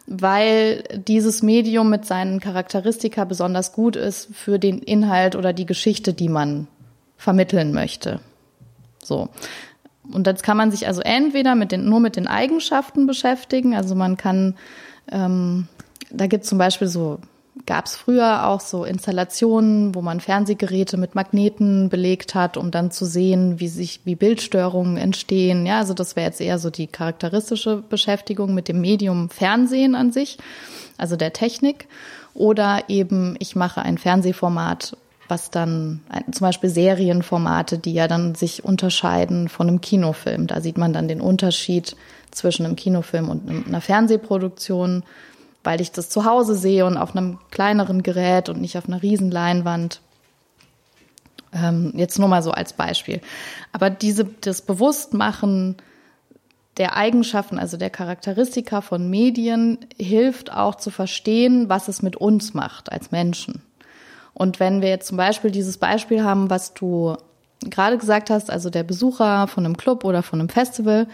[0.07, 6.13] weil dieses Medium mit seinen Charakteristika besonders gut ist für den Inhalt oder die Geschichte,
[6.13, 6.67] die man
[7.17, 8.19] vermitteln möchte.
[9.03, 9.29] So.
[10.11, 13.75] Und jetzt kann man sich also entweder mit den, nur mit den Eigenschaften beschäftigen.
[13.75, 14.55] Also man kann,
[15.11, 15.67] ähm,
[16.11, 17.19] da gibt es zum Beispiel so,
[17.65, 22.91] gab es früher auch so Installationen, wo man Fernsehgeräte mit Magneten belegt hat, um dann
[22.91, 25.65] zu sehen, wie sich, wie Bildstörungen entstehen.
[25.65, 30.11] Ja, also das wäre jetzt eher so die charakteristische Beschäftigung mit dem Medium Fernsehen an
[30.11, 30.37] sich,
[30.97, 31.87] also der Technik.
[32.33, 34.97] Oder eben, ich mache ein Fernsehformat
[35.27, 36.01] was dann
[36.31, 40.47] zum Beispiel Serienformate, die ja dann sich unterscheiden von einem Kinofilm.
[40.47, 41.95] Da sieht man dann den Unterschied
[42.31, 45.03] zwischen einem Kinofilm und einer Fernsehproduktion,
[45.65, 49.01] weil ich das zu Hause sehe und auf einem kleineren Gerät und nicht auf einer
[49.01, 50.01] Riesenleinwand.
[51.53, 53.21] Ähm, jetzt nur mal so als Beispiel.
[53.71, 55.77] Aber diese, das Bewusstmachen
[56.77, 62.53] der Eigenschaften, also der Charakteristika von Medien, hilft auch zu verstehen, was es mit uns
[62.53, 63.61] macht als Menschen.
[64.33, 67.15] Und wenn wir jetzt zum Beispiel dieses Beispiel haben, was du
[67.61, 71.07] gerade gesagt hast, also der Besucher von einem Club oder von einem Festival,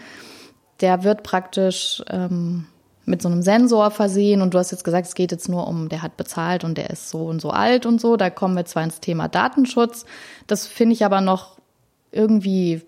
[0.80, 2.66] der wird praktisch ähm,
[3.04, 5.88] mit so einem Sensor versehen und du hast jetzt gesagt, es geht jetzt nur um,
[5.88, 8.16] der hat bezahlt und der ist so und so alt und so.
[8.16, 10.04] Da kommen wir zwar ins Thema Datenschutz.
[10.46, 11.58] Das finde ich aber noch
[12.12, 12.82] irgendwie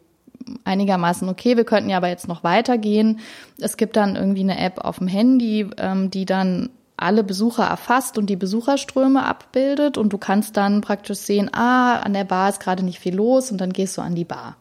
[0.64, 1.56] einigermaßen okay.
[1.56, 3.20] Wir könnten ja aber jetzt noch weitergehen.
[3.58, 8.18] Es gibt dann irgendwie eine App auf dem Handy, ähm, die dann alle Besucher erfasst
[8.18, 12.60] und die Besucherströme abbildet und du kannst dann praktisch sehen, ah, an der Bar ist
[12.60, 14.56] gerade nicht viel los und dann gehst du an die Bar.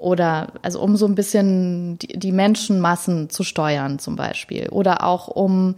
[0.00, 4.68] Oder also um so ein bisschen die, die Menschenmassen zu steuern zum Beispiel.
[4.70, 5.74] Oder auch um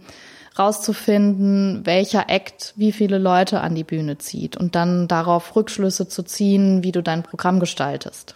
[0.57, 6.23] rauszufinden, welcher Act wie viele Leute an die Bühne zieht und dann darauf Rückschlüsse zu
[6.23, 8.35] ziehen, wie du dein Programm gestaltest.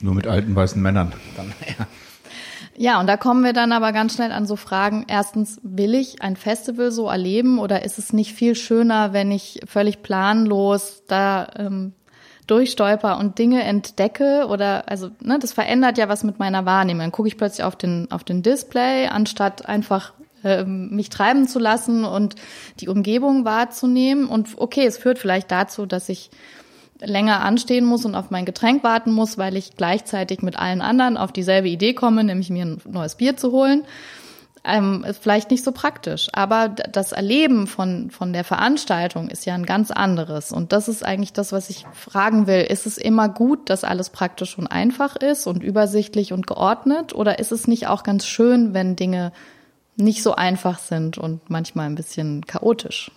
[0.00, 1.12] Nur mit alten weißen Männern.
[1.36, 1.86] Dann, ja.
[2.78, 5.06] Ja, und da kommen wir dann aber ganz schnell an so Fragen.
[5.08, 9.60] Erstens, will ich ein Festival so erleben oder ist es nicht viel schöner, wenn ich
[9.66, 11.94] völlig planlos da ähm,
[12.46, 17.00] durchstolper und Dinge entdecke oder also ne, das verändert ja was mit meiner Wahrnehmung.
[17.00, 20.12] Dann gucke ich plötzlich auf den auf den Display, anstatt einfach
[20.44, 22.36] ähm, mich treiben zu lassen und
[22.80, 24.26] die Umgebung wahrzunehmen.
[24.26, 26.30] Und okay, es führt vielleicht dazu, dass ich
[27.00, 31.16] länger anstehen muss und auf mein Getränk warten muss, weil ich gleichzeitig mit allen anderen
[31.16, 33.84] auf dieselbe Idee komme, nämlich mir ein neues Bier zu holen.
[34.68, 36.28] Ähm, ist vielleicht nicht so praktisch.
[36.32, 40.50] Aber das Erleben von, von der Veranstaltung ist ja ein ganz anderes.
[40.50, 42.62] Und das ist eigentlich das, was ich fragen will.
[42.62, 47.14] Ist es immer gut, dass alles praktisch und einfach ist und übersichtlich und geordnet?
[47.14, 49.32] Oder ist es nicht auch ganz schön, wenn Dinge
[49.94, 53.12] nicht so einfach sind und manchmal ein bisschen chaotisch?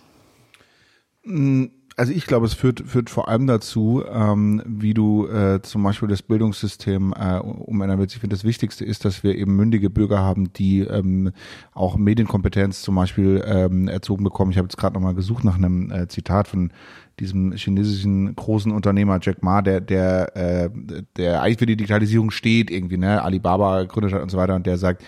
[1.24, 1.66] Mm
[2.00, 6.08] also ich glaube, es führt, führt vor allem dazu, ähm, wie du äh, zum Beispiel
[6.08, 10.50] das Bildungssystem äh, umändern Ich finde, das Wichtigste ist, dass wir eben mündige Bürger haben,
[10.54, 11.30] die ähm,
[11.74, 14.50] auch Medienkompetenz zum Beispiel ähm, erzogen bekommen.
[14.50, 16.72] Ich habe jetzt gerade nochmal gesucht nach einem äh, Zitat von
[17.18, 20.70] diesem chinesischen großen Unternehmer Jack Ma, der, der, äh,
[21.18, 24.66] der eigentlich für die Digitalisierung steht, irgendwie, ne, Alibaba gegründet hat und so weiter, und
[24.66, 25.04] der sagt,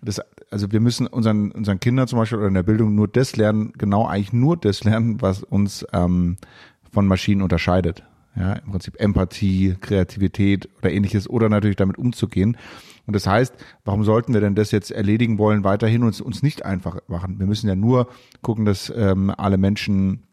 [0.00, 3.36] das also wir müssen unseren, unseren Kindern zum Beispiel oder in der Bildung nur das
[3.36, 6.36] lernen, genau eigentlich nur das lernen, was uns ähm,
[6.92, 8.04] von Maschinen unterscheidet.
[8.36, 12.58] Ja, im Prinzip Empathie, Kreativität oder ähnliches oder natürlich damit umzugehen.
[13.06, 13.54] Und das heißt,
[13.84, 17.38] warum sollten wir denn das jetzt erledigen wollen, weiterhin uns, uns nicht einfach machen?
[17.38, 18.08] Wir müssen ja nur
[18.42, 20.25] gucken, dass ähm, alle Menschen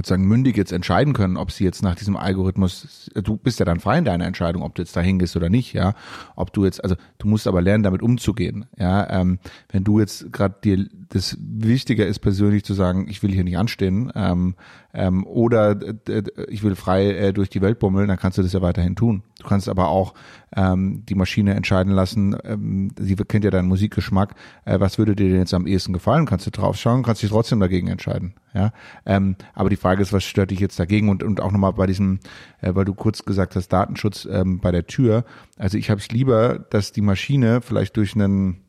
[0.00, 3.80] sozusagen mündig jetzt entscheiden können, ob sie jetzt nach diesem Algorithmus, du bist ja dann
[3.80, 5.92] frei in deiner Entscheidung, ob du jetzt da hingehst oder nicht, ja,
[6.36, 10.32] ob du jetzt, also du musst aber lernen, damit umzugehen, ja, ähm, wenn du jetzt
[10.32, 14.54] gerade dir das wichtiger ist persönlich zu sagen, ich will hier nicht anstehen, ähm,
[14.94, 15.76] ähm, oder
[16.08, 18.94] äh, ich will frei äh, durch die Welt bummeln, dann kannst du das ja weiterhin
[18.94, 19.24] tun.
[19.40, 20.14] Du kannst aber auch
[20.54, 25.28] ähm, die Maschine entscheiden lassen, ähm, sie kennt ja deinen Musikgeschmack, äh, was würde dir
[25.28, 26.26] denn jetzt am ehesten gefallen?
[26.26, 28.34] Kannst du drauf schauen, kannst dich trotzdem dagegen entscheiden.
[28.54, 28.72] Ja,
[29.04, 31.08] ähm, aber die Frage ist, was stört dich jetzt dagegen?
[31.08, 32.20] Und, und auch nochmal bei diesem,
[32.60, 35.24] äh, weil du kurz gesagt hast, Datenschutz ähm, bei der Tür.
[35.56, 38.60] Also ich habe es lieber, dass die Maschine vielleicht durch einen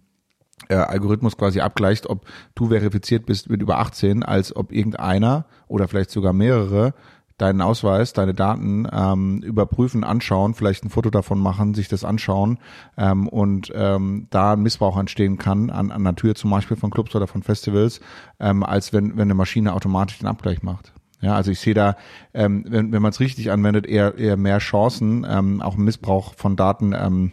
[0.69, 5.87] äh, Algorithmus quasi abgleicht, ob du verifiziert bist mit über 18, als ob irgendeiner oder
[5.87, 6.93] vielleicht sogar mehrere
[7.41, 12.59] deinen Ausweis, deine Daten ähm, überprüfen, anschauen, vielleicht ein Foto davon machen, sich das anschauen
[12.97, 16.91] ähm, und ähm, da ein Missbrauch entstehen kann an, an der Tür zum Beispiel von
[16.91, 17.99] Clubs oder von Festivals,
[18.39, 20.93] ähm, als wenn, wenn eine Maschine automatisch den Abgleich macht.
[21.21, 21.97] Ja, also ich sehe da,
[22.33, 26.55] ähm, wenn, wenn man es richtig anwendet, eher, eher mehr Chancen, ähm, auch Missbrauch von
[26.55, 27.31] Daten ähm,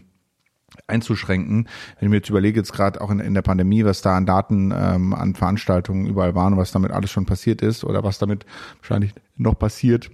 [0.87, 1.69] einzuschränken.
[1.99, 4.27] Wenn ich mir jetzt überlege, jetzt gerade auch in, in der Pandemie, was da an
[4.27, 8.45] Daten, ähm, an Veranstaltungen überall waren, was damit alles schon passiert ist oder was damit
[8.81, 10.11] wahrscheinlich noch passiert,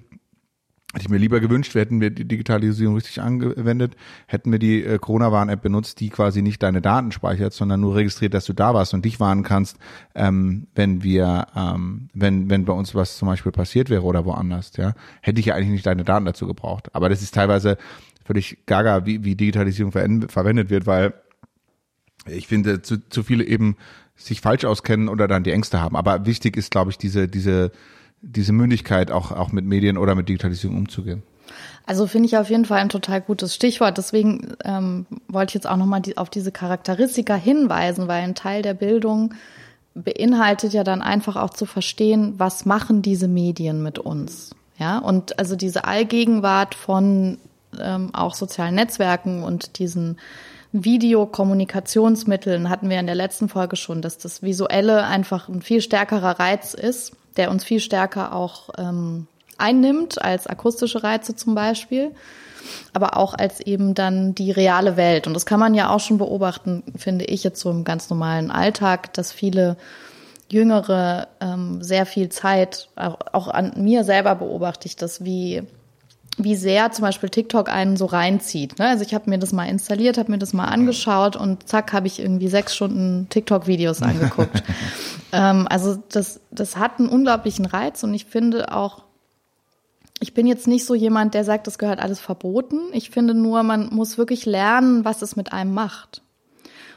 [0.94, 3.96] Hätte ich mir lieber gewünscht, wir hätten wir die Digitalisierung richtig angewendet,
[4.28, 8.32] hätten wir die äh, Corona-Warn-App benutzt, die quasi nicht deine Daten speichert, sondern nur registriert,
[8.32, 9.76] dass du da warst und dich warnen kannst,
[10.14, 14.70] ähm, wenn wir, ähm, wenn, wenn bei uns was zum Beispiel passiert wäre oder woanders,
[14.76, 16.94] ja, hätte ich ja eigentlich nicht deine Daten dazu gebraucht.
[16.94, 17.76] Aber das ist teilweise
[18.24, 21.14] völlig gaga, wie, wie Digitalisierung verwendet wird, weil
[22.26, 23.76] ich finde, zu, zu viele eben
[24.16, 25.96] sich falsch auskennen oder dann die Ängste haben.
[25.96, 27.72] Aber wichtig ist, glaube ich, diese, diese,
[28.22, 31.22] diese Mündigkeit auch, auch mit Medien oder mit Digitalisierung umzugehen.
[31.86, 33.98] Also finde ich auf jeden Fall ein total gutes Stichwort.
[33.98, 38.62] Deswegen ähm, wollte ich jetzt auch nochmal die, auf diese Charakteristika hinweisen, weil ein Teil
[38.62, 39.34] der Bildung
[39.94, 44.54] beinhaltet ja dann einfach auch zu verstehen, was machen diese Medien mit uns.
[44.78, 47.38] Ja, und also diese Allgegenwart von
[47.80, 50.18] ähm, auch sozialen Netzwerken und diesen
[50.72, 56.40] Videokommunikationsmitteln hatten wir in der letzten Folge schon, dass das Visuelle einfach ein viel stärkerer
[56.40, 59.26] Reiz ist der uns viel stärker auch ähm,
[59.58, 62.12] einnimmt als akustische Reize zum Beispiel,
[62.92, 65.26] aber auch als eben dann die reale Welt.
[65.26, 68.50] Und das kann man ja auch schon beobachten, finde ich jetzt so im ganz normalen
[68.50, 69.76] Alltag, dass viele
[70.50, 75.62] Jüngere ähm, sehr viel Zeit, auch, auch an mir selber beobachte ich das, wie
[76.36, 78.78] wie sehr zum Beispiel TikTok einen so reinzieht.
[78.78, 78.88] Ne?
[78.88, 82.06] Also ich habe mir das mal installiert, habe mir das mal angeschaut und zack, habe
[82.06, 84.62] ich irgendwie sechs Stunden TikTok-Videos angeguckt.
[85.32, 89.04] ähm, also das, das hat einen unglaublichen Reiz und ich finde auch,
[90.20, 92.80] ich bin jetzt nicht so jemand, der sagt, das gehört alles verboten.
[92.92, 96.22] Ich finde nur, man muss wirklich lernen, was es mit einem macht.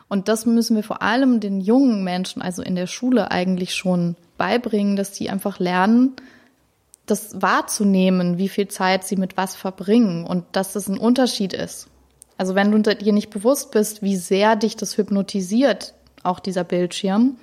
[0.08, 4.16] Und das müssen wir vor allem den jungen Menschen, also in der Schule eigentlich schon
[4.38, 6.16] beibringen, dass die einfach lernen,
[7.08, 11.88] das wahrzunehmen, wie viel Zeit sie mit was verbringen und dass das ein Unterschied ist.
[12.38, 17.38] Also wenn du dir nicht bewusst bist, wie sehr dich das hypnotisiert, auch dieser Bildschirm,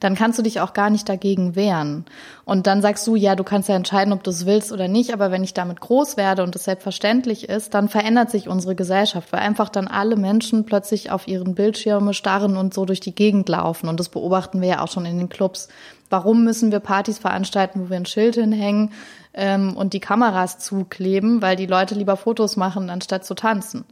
[0.00, 2.04] dann kannst du dich auch gar nicht dagegen wehren.
[2.44, 5.14] Und dann sagst du, ja, du kannst ja entscheiden, ob du es willst oder nicht,
[5.14, 9.32] aber wenn ich damit groß werde und es selbstverständlich ist, dann verändert sich unsere Gesellschaft,
[9.32, 13.48] weil einfach dann alle Menschen plötzlich auf ihren Bildschirme starren und so durch die Gegend
[13.48, 13.88] laufen.
[13.88, 15.68] Und das beobachten wir ja auch schon in den Clubs.
[16.14, 18.92] Warum müssen wir Partys veranstalten, wo wir ein Schild hinhängen
[19.32, 23.84] ähm, und die Kameras zukleben, weil die Leute lieber Fotos machen, anstatt zu tanzen?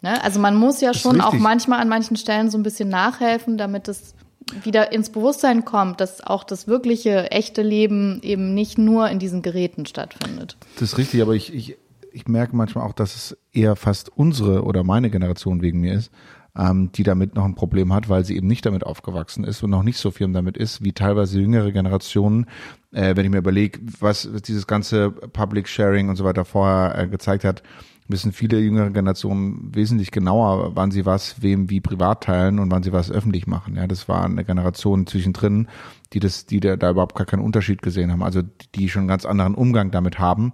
[0.00, 0.24] Ne?
[0.24, 3.86] Also man muss ja schon auch manchmal an manchen Stellen so ein bisschen nachhelfen, damit
[3.86, 4.14] es
[4.62, 9.42] wieder ins Bewusstsein kommt, dass auch das wirkliche, echte Leben eben nicht nur in diesen
[9.42, 10.56] Geräten stattfindet.
[10.76, 11.76] Das ist richtig, aber ich, ich,
[12.12, 16.10] ich merke manchmal auch, dass es eher fast unsere oder meine Generation wegen mir ist,
[16.56, 19.70] ähm, die damit noch ein Problem hat, weil sie eben nicht damit aufgewachsen ist und
[19.70, 22.46] noch nicht so firm damit ist, wie teilweise jüngere Generationen.
[22.92, 27.08] Äh, wenn ich mir überlege, was dieses ganze Public Sharing und so weiter vorher äh,
[27.08, 27.62] gezeigt hat,
[28.06, 32.82] wissen viele jüngere Generationen wesentlich genauer, wann sie was wem wie privat teilen und wann
[32.82, 33.76] sie was öffentlich machen.
[33.76, 35.68] Ja, das war eine Generation zwischendrin,
[36.12, 38.42] die das, die da, da überhaupt gar keinen Unterschied gesehen haben, also
[38.74, 40.52] die schon einen ganz anderen Umgang damit haben.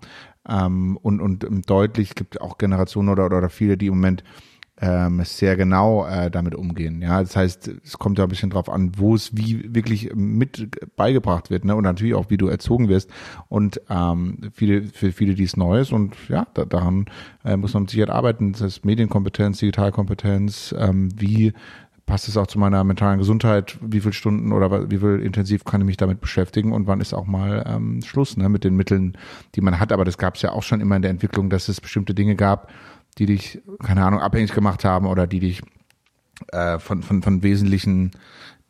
[0.49, 4.25] Ähm, und, und deutlich gibt auch Generationen oder, oder viele, die im Moment
[4.81, 7.03] ähm, sehr genau äh, damit umgehen.
[7.03, 10.97] Ja, das heißt, es kommt ja ein bisschen drauf an, wo es wie wirklich mit
[10.97, 11.77] beigebracht wird, ne?
[11.77, 13.11] Und natürlich auch, wie du erzogen wirst.
[13.49, 17.07] Und ähm, viele, für viele dies Neues und ja, da, daran
[17.45, 18.53] äh, muss man mit Sicherheit arbeiten.
[18.53, 21.53] Das heißt Medienkompetenz, Digitalkompetenz, ähm, wie
[22.11, 25.81] passt es auch zu meiner mentalen Gesundheit, wie viele Stunden oder wie viel intensiv kann
[25.83, 29.17] ich mich damit beschäftigen und wann ist auch mal ähm, Schluss ne, mit den Mitteln,
[29.55, 29.93] die man hat.
[29.93, 32.35] Aber das gab es ja auch schon immer in der Entwicklung, dass es bestimmte Dinge
[32.35, 32.73] gab,
[33.19, 35.63] die dich, keine Ahnung, abhängig gemacht haben oder die dich
[36.53, 38.13] äh, von, von, von wesentlichen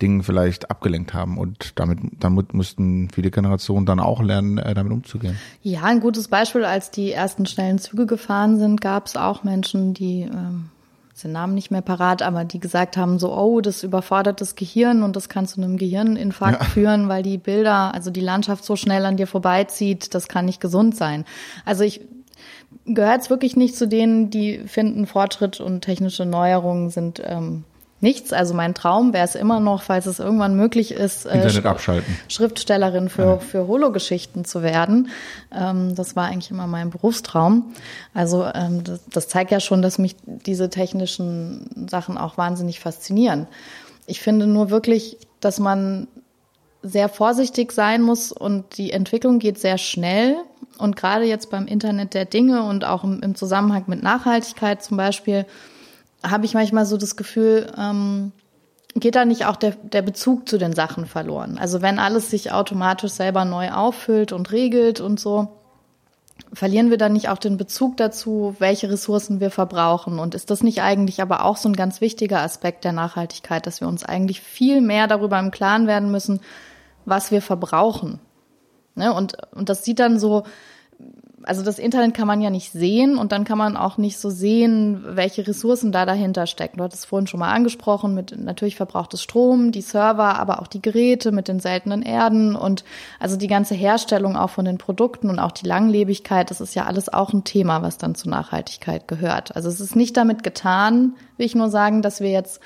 [0.01, 1.39] Dingen vielleicht abgelenkt haben.
[1.39, 5.39] Und damit, damit mussten viele Generationen dann auch lernen, äh, damit umzugehen.
[5.63, 9.95] Ja, ein gutes Beispiel, als die ersten schnellen Züge gefahren sind, gab es auch Menschen,
[9.95, 10.71] die ähm,
[11.23, 15.03] den Namen nicht mehr parat, aber die gesagt haben, so, oh, das überfordert das Gehirn
[15.03, 16.69] und das kann zu einem Gehirninfarkt ja.
[16.69, 20.61] führen, weil die Bilder, also die Landschaft so schnell an dir vorbeizieht, das kann nicht
[20.61, 21.25] gesund sein.
[21.65, 22.01] Also ich
[22.95, 27.65] gehört es wirklich nicht zu denen, die finden, Fortschritt und technische Neuerungen sind ähm,
[28.01, 28.33] nichts.
[28.33, 32.17] Also mein Traum wäre es immer noch, falls es irgendwann möglich ist, äh, Internet abschalten.
[32.29, 33.39] Schriftstellerin für, ja.
[33.39, 35.11] für Holo-Geschichten zu werden.
[35.55, 37.73] Ähm, das war eigentlich immer mein Berufstraum.
[38.15, 43.47] Also ähm, das, das zeigt ja schon, dass mich diese technischen Sachen auch wahnsinnig faszinieren.
[44.07, 46.09] Ich finde nur wirklich, dass man
[46.83, 50.37] sehr vorsichtig sein muss und die Entwicklung geht sehr schnell
[50.79, 55.45] und gerade jetzt beim Internet der Dinge und auch im, Zusammenhang mit Nachhaltigkeit zum Beispiel,
[56.23, 58.33] habe ich manchmal so das Gefühl, ähm,
[58.95, 61.59] geht da nicht auch der, der Bezug zu den Sachen verloren?
[61.59, 65.49] Also wenn alles sich automatisch selber neu auffüllt und regelt und so,
[66.53, 70.19] verlieren wir dann nicht auch den Bezug dazu, welche Ressourcen wir verbrauchen?
[70.19, 73.81] Und ist das nicht eigentlich aber auch so ein ganz wichtiger Aspekt der Nachhaltigkeit, dass
[73.81, 76.41] wir uns eigentlich viel mehr darüber im Klaren werden müssen,
[77.05, 78.21] was wir verbrauchen?
[78.95, 79.13] Ne?
[79.13, 80.45] Und, und das sieht dann so
[81.43, 84.31] also das Internet kann man ja nicht sehen und dann kann man auch nicht so
[84.31, 86.79] sehen, welche Ressourcen da dahinter stecken.
[86.79, 90.83] Du hattest vorhin schon mal angesprochen, mit natürlich verbrauchtes Strom, die Server, aber auch die
[90.83, 92.85] Geräte mit den seltenen Erden und
[93.19, 96.85] also die ganze Herstellung auch von den Produkten und auch die Langlebigkeit, das ist ja
[96.85, 99.57] alles auch ein Thema, was dann zur Nachhaltigkeit gehört.
[99.57, 102.61] Also es ist nicht damit getan, will ich nur sagen, dass wir jetzt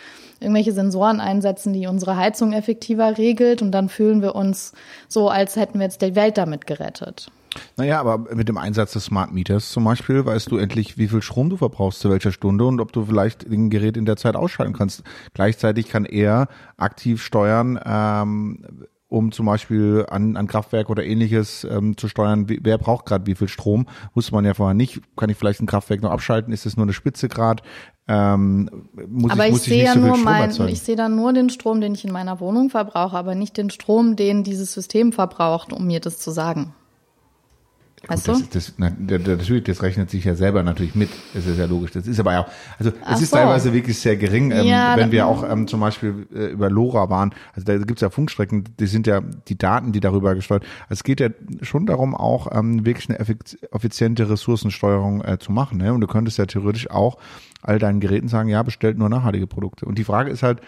[0.44, 4.72] irgendwelche Sensoren einsetzen, die unsere Heizung effektiver regelt und dann fühlen wir uns
[5.08, 7.30] so, als hätten wir jetzt die Welt damit gerettet.
[7.76, 11.22] Naja, aber mit dem Einsatz des Smart Meters zum Beispiel weißt du endlich, wie viel
[11.22, 14.36] Strom du verbrauchst zu welcher Stunde und ob du vielleicht den Gerät in der Zeit
[14.36, 15.02] ausschalten kannst.
[15.34, 21.96] Gleichzeitig kann er aktiv steuern, ähm, um zum Beispiel an, an Kraftwerk oder ähnliches ähm,
[21.96, 25.00] zu steuern, wie, wer braucht gerade wie viel Strom, wusste man ja vorher nicht.
[25.16, 26.52] Kann ich vielleicht ein Kraftwerk noch abschalten?
[26.52, 27.62] Ist es nur eine Spitze gerade?
[28.08, 31.48] Ähm, muss aber ich, ich sehe ja so nur mein, ich sehe dann nur den
[31.48, 35.72] Strom, den ich in meiner Wohnung verbrauche, aber nicht den Strom, den dieses System verbraucht,
[35.72, 36.74] um mir das zu sagen.
[38.08, 38.48] Weißt das?
[38.50, 41.10] Das, das, natürlich, das rechnet sich ja selber natürlich mit.
[41.32, 41.92] Das ist ja logisch.
[41.92, 42.46] Das ist aber ja,
[42.78, 43.36] also es ist so.
[43.36, 44.50] teilweise wirklich sehr gering.
[44.50, 48.02] Ähm, ja, wenn wir auch ähm, zum Beispiel äh, über LoRa waren, also da gibt's
[48.02, 50.64] ja Funkstrecken, die sind ja die Daten, die darüber gesteuert.
[50.88, 51.28] Also es geht ja
[51.62, 55.78] schon darum, auch ähm, wirklich eine effiziente Ressourcensteuerung äh, zu machen.
[55.78, 55.92] Ne?
[55.92, 57.18] Und du könntest ja theoretisch auch
[57.62, 59.86] all deinen Geräten sagen, ja, bestellt nur nachhaltige Produkte.
[59.86, 60.60] Und die Frage ist halt,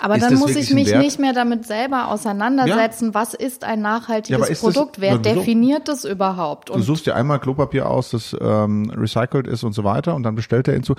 [0.00, 3.14] aber ist dann muss ich mich nicht mehr damit selber auseinandersetzen, ja.
[3.14, 6.70] was ist ein nachhaltiges ja, Produkt, das, wer definiert das überhaupt?
[6.70, 10.22] Und du suchst dir einmal Klopapier aus, das ähm, recycelt ist und so weiter und
[10.22, 10.94] dann bestellt er hinzu.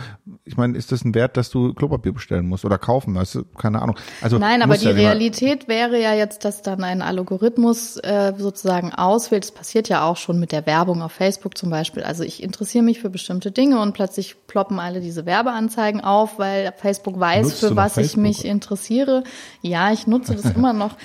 [0.45, 3.15] Ich meine, ist das ein Wert, dass du Klopapier bestellen musst oder kaufen?
[3.15, 3.43] Weißt du?
[3.57, 3.97] Keine Ahnung.
[4.21, 8.93] Also Nein, aber die ja Realität wäre ja jetzt, dass dann ein Algorithmus äh, sozusagen
[8.93, 9.43] auswählt.
[9.43, 12.03] Das passiert ja auch schon mit der Werbung auf Facebook zum Beispiel.
[12.03, 16.71] Also ich interessiere mich für bestimmte Dinge und plötzlich ploppen alle diese Werbeanzeigen auf, weil
[16.77, 18.11] Facebook weiß, Nutzt für was Facebook?
[18.11, 19.23] ich mich interessiere interessiere.
[19.61, 20.97] Ja, ich nutze das immer noch.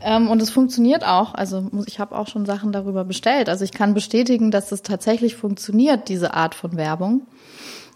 [0.00, 1.34] Ähm, und es funktioniert auch.
[1.34, 3.48] Also ich habe auch schon Sachen darüber bestellt.
[3.48, 7.22] Also ich kann bestätigen, dass es tatsächlich funktioniert, diese Art von Werbung.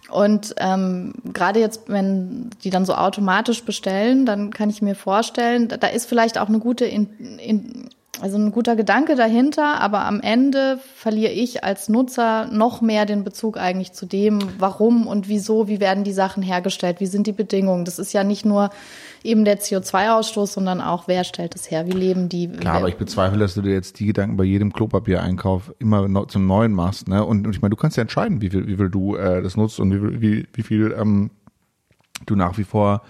[0.09, 5.67] Und ähm, gerade jetzt, wenn die dann so automatisch bestellen, dann kann ich mir vorstellen,
[5.67, 7.89] da ist vielleicht auch eine gute in, in,
[8.21, 13.25] also ein guter Gedanke dahinter, aber am Ende verliere ich als Nutzer noch mehr den
[13.25, 17.33] Bezug eigentlich zu dem, warum und wieso, wie werden die Sachen hergestellt, wie sind die
[17.33, 17.85] Bedingungen.
[17.85, 18.71] Das ist ja nicht nur
[19.23, 22.49] eben der CO2-Ausstoß, sondern auch, wer stellt es her, wie leben die.
[22.49, 26.47] Klar, aber ich bezweifle, dass du dir jetzt die Gedanken bei jedem Klopapiereinkauf immer zum
[26.47, 27.09] Neuen machst.
[27.09, 27.25] Ne?
[27.25, 29.57] Und, und ich meine, du kannst ja entscheiden, wie viel, wie viel du äh, das
[29.57, 31.31] nutzt und wie, wie, wie viel ähm,
[32.25, 33.03] du nach wie vor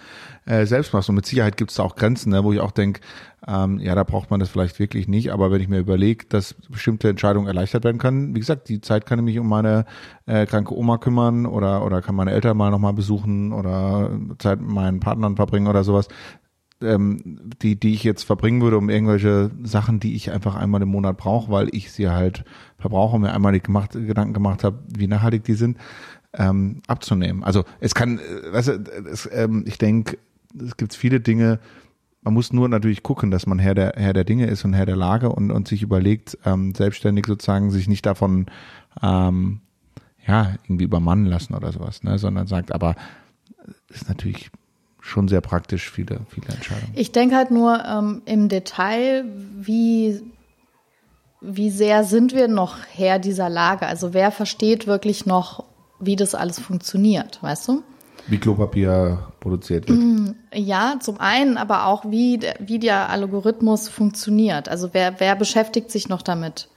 [0.47, 1.09] äh, selbst machst.
[1.09, 3.01] Und mit Sicherheit gibt es da auch Grenzen, ne, wo ich auch denke,
[3.47, 5.33] ähm, ja, da braucht man das vielleicht wirklich nicht.
[5.33, 9.07] Aber wenn ich mir überlege, dass bestimmte Entscheidungen erleichtert werden können, wie gesagt, die Zeit
[9.07, 9.85] kann ich mich um meine
[10.27, 14.71] äh, kranke Oma kümmern oder oder kann meine Eltern mal nochmal besuchen oder Zeit mit
[14.71, 16.09] meinen Partnern verbringen oder sowas.
[16.83, 20.91] Ähm, die, die ich jetzt verbringen würde, um irgendwelche Sachen, die ich einfach einmal im
[20.91, 22.45] Monat brauche, weil ich sie halt
[22.79, 25.79] verbrauche und mir einmal die gemacht, Gedanken gemacht habe, wie nachhaltig die sind,
[26.37, 27.45] ähm, abzunehmen.
[27.45, 28.73] Also es kann, äh, weißt du,
[29.11, 30.19] es, ähm, ich denke,
[30.59, 31.61] es gibt viele Dinge,
[32.23, 34.87] man muss nur natürlich gucken, dass man Herr der, Herr der Dinge ist und Herr
[34.87, 38.47] der Lage und, und sich überlegt, ähm, selbstständig sozusagen sich nicht davon
[39.01, 39.61] ähm,
[40.27, 42.97] ja, irgendwie übermannen lassen oder sowas, ne, sondern sagt, aber
[43.89, 44.51] ist natürlich
[45.01, 46.93] schon sehr praktisch, viele, viele Entscheidungen.
[46.95, 49.25] Ich denke halt nur ähm, im Detail,
[49.57, 50.21] wie,
[51.41, 53.87] wie sehr sind wir noch Herr dieser Lage?
[53.87, 55.65] Also wer versteht wirklich noch,
[55.99, 57.83] wie das alles funktioniert, weißt du?
[58.29, 59.99] Wie Klopapier produziert wird.
[59.99, 64.69] Mm, ja, zum einen, aber auch wie, wie der Algorithmus funktioniert.
[64.69, 66.69] Also wer, wer beschäftigt sich noch damit?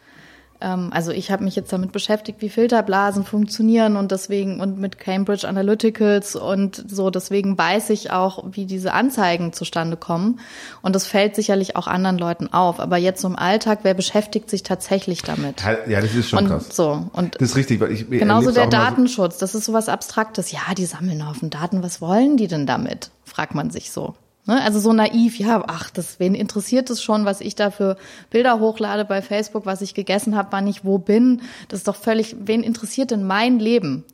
[0.62, 4.98] Ähm, also ich habe mich jetzt damit beschäftigt, wie Filterblasen funktionieren und deswegen und mit
[5.00, 10.40] Cambridge Analyticals und so, deswegen weiß ich auch, wie diese Anzeigen zustande kommen.
[10.82, 12.80] Und das fällt sicherlich auch anderen Leuten auf.
[12.80, 15.64] Aber jetzt im Alltag, wer beschäftigt sich tatsächlich damit?
[15.88, 16.76] Ja, das ist schon und krass.
[16.76, 20.52] So, und das ist richtig, weil ich genauso der Datenschutz, das ist sowas Abstraktes.
[20.52, 23.12] Ja, die sammeln auf den Daten, was wollen die denn damit?
[23.24, 24.16] Fragt man sich so.
[24.50, 24.64] Ne?
[24.64, 27.98] Also so naiv, ja, ach, das, wen interessiert es schon, was ich da für
[28.32, 31.44] Bilder hochlade bei Facebook, was ich gegessen habe, wann ich wo bin.
[31.68, 34.06] Das ist doch völlig, wen interessiert denn mein Leben?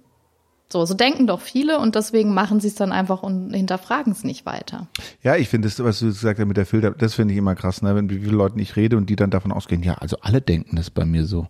[0.67, 4.25] So, so denken doch viele und deswegen machen sie es dann einfach und hinterfragen es
[4.25, 4.89] nicht weiter.
[5.23, 7.55] Ja, ich finde das, was du gesagt hast mit der Filter, das finde ich immer
[7.55, 7.95] krass, ne?
[7.95, 10.75] wenn wie viele Leute ich rede und die dann davon ausgehen, ja, also alle denken
[10.75, 11.47] das bei mir so.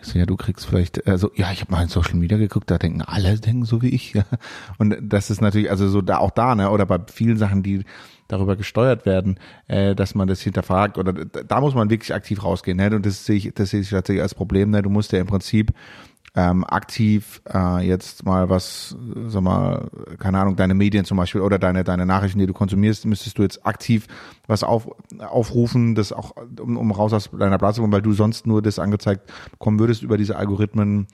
[0.00, 2.78] so, ja, du kriegst vielleicht, also ja, ich habe mal in Social Media geguckt, da
[2.78, 4.14] denken alle denken so wie ich.
[4.14, 4.24] Ja.
[4.78, 7.84] Und das ist natürlich, also so da auch da, ne, oder bei vielen Sachen, die
[8.32, 12.78] darüber gesteuert werden, äh, dass man das hinterfragt oder da muss man wirklich aktiv rausgehen.
[12.78, 12.90] Ne?
[12.96, 14.70] Und das sehe ich, das sehe ich tatsächlich als Problem.
[14.70, 14.82] Ne?
[14.82, 15.72] Du musst ja im Prinzip
[16.34, 21.58] ähm, aktiv äh, jetzt mal was, sag mal, keine Ahnung, deine Medien zum Beispiel oder
[21.58, 24.06] deine deine Nachrichten, die du konsumierst, müsstest du jetzt aktiv
[24.46, 28.62] was auf, aufrufen, das auch um, um raus aus deiner kommen, weil du sonst nur
[28.62, 31.06] das angezeigt bekommen würdest über diese Algorithmen,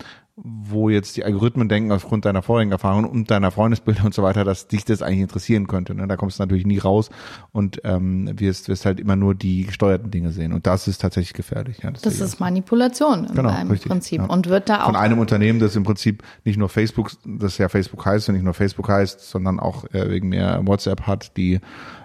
[0.45, 4.45] wo jetzt die Algorithmen denken aufgrund deiner vorigen Erfahrungen und deiner Freundesbilder und so weiter,
[4.45, 5.95] dass dich das eigentlich interessieren könnte.
[5.95, 6.07] Ne?
[6.07, 7.11] Da kommst du natürlich nie raus
[7.53, 10.53] und ähm, wirst, wirst halt immer nur die gesteuerten Dinge sehen.
[10.53, 11.79] Und das ist tatsächlich gefährlich.
[11.83, 14.21] Ja, das, das ist Manipulation im, genau, im richtig, Prinzip.
[14.21, 14.27] Ja.
[14.27, 14.87] Und wird da auch.
[14.87, 18.45] Von einem Unternehmen, das im Prinzip nicht nur Facebook, das ja Facebook heißt und nicht
[18.45, 21.61] nur Facebook heißt, sondern auch äh, wegen mehr WhatsApp hat, die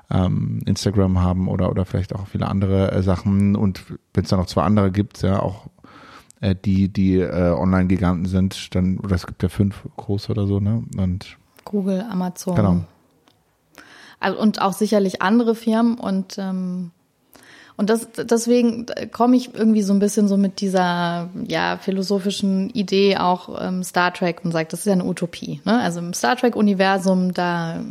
[0.10, 4.38] ähm, Instagram haben oder oder vielleicht auch viele andere äh, Sachen und wenn es da
[4.38, 5.68] noch zwei andere gibt, ja auch
[6.44, 10.60] äh, die, die äh, Online-Giganten sind, dann, oder es gibt ja fünf große oder so,
[10.60, 10.84] ne?
[10.98, 12.56] Und Google, Amazon.
[12.56, 12.82] Genau.
[14.20, 16.92] Also, und auch sicherlich andere Firmen und ähm,
[17.76, 23.18] und das, deswegen komme ich irgendwie so ein bisschen so mit dieser ja philosophischen Idee
[23.18, 25.60] auch ähm, Star Trek und sagt, das ist ja eine Utopie.
[25.66, 25.80] Ne?
[25.80, 27.84] Also im Star Trek Universum da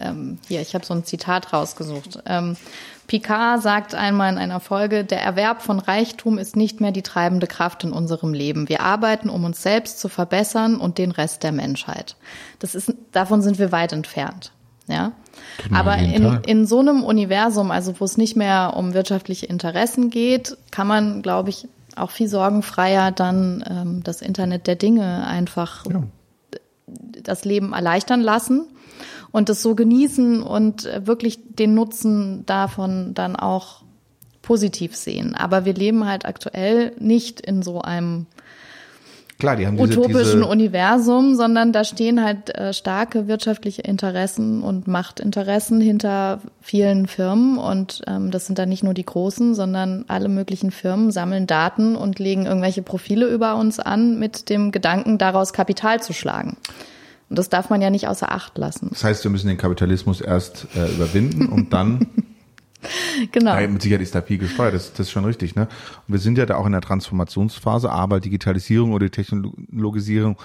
[0.00, 2.22] ähm, hier, ich habe so ein Zitat rausgesucht.
[2.26, 2.56] Ähm,
[3.08, 7.46] Picard sagt einmal in einer Folge, der Erwerb von Reichtum ist nicht mehr die treibende
[7.46, 8.68] Kraft in unserem Leben.
[8.68, 12.16] Wir arbeiten, um uns selbst zu verbessern und den Rest der Menschheit.
[12.58, 14.52] Das ist, davon sind wir weit entfernt.
[14.88, 15.12] Ja.
[15.72, 20.58] Aber in, in so einem Universum, also wo es nicht mehr um wirtschaftliche Interessen geht,
[20.70, 26.02] kann man, glaube ich, auch viel sorgenfreier dann ähm, das Internet der Dinge einfach ja.
[27.22, 28.66] das Leben erleichtern lassen
[29.30, 33.82] und das so genießen und äh, wirklich den Nutzen davon dann auch
[34.42, 35.34] positiv sehen.
[35.34, 38.26] Aber wir leben halt aktuell nicht in so einem
[39.38, 44.62] Klar, die haben diese, utopischen diese Universum, sondern da stehen halt äh, starke wirtschaftliche Interessen
[44.62, 50.04] und Machtinteressen hinter vielen Firmen und ähm, das sind dann nicht nur die großen, sondern
[50.08, 55.18] alle möglichen Firmen sammeln Daten und legen irgendwelche Profile über uns an mit dem Gedanken,
[55.18, 56.56] daraus Kapital zu schlagen.
[57.28, 58.88] Und das darf man ja nicht außer Acht lassen.
[58.90, 62.06] Das heißt, wir müssen den Kapitalismus erst äh, überwinden und dann
[63.32, 63.58] Genau.
[63.58, 65.54] Ja, mit Sicherheit ist da viel gesteuert, das, das ist schon richtig.
[65.54, 65.62] Ne?
[65.62, 70.36] Und wir sind ja da auch in der Transformationsphase, aber Digitalisierung oder Technologisierung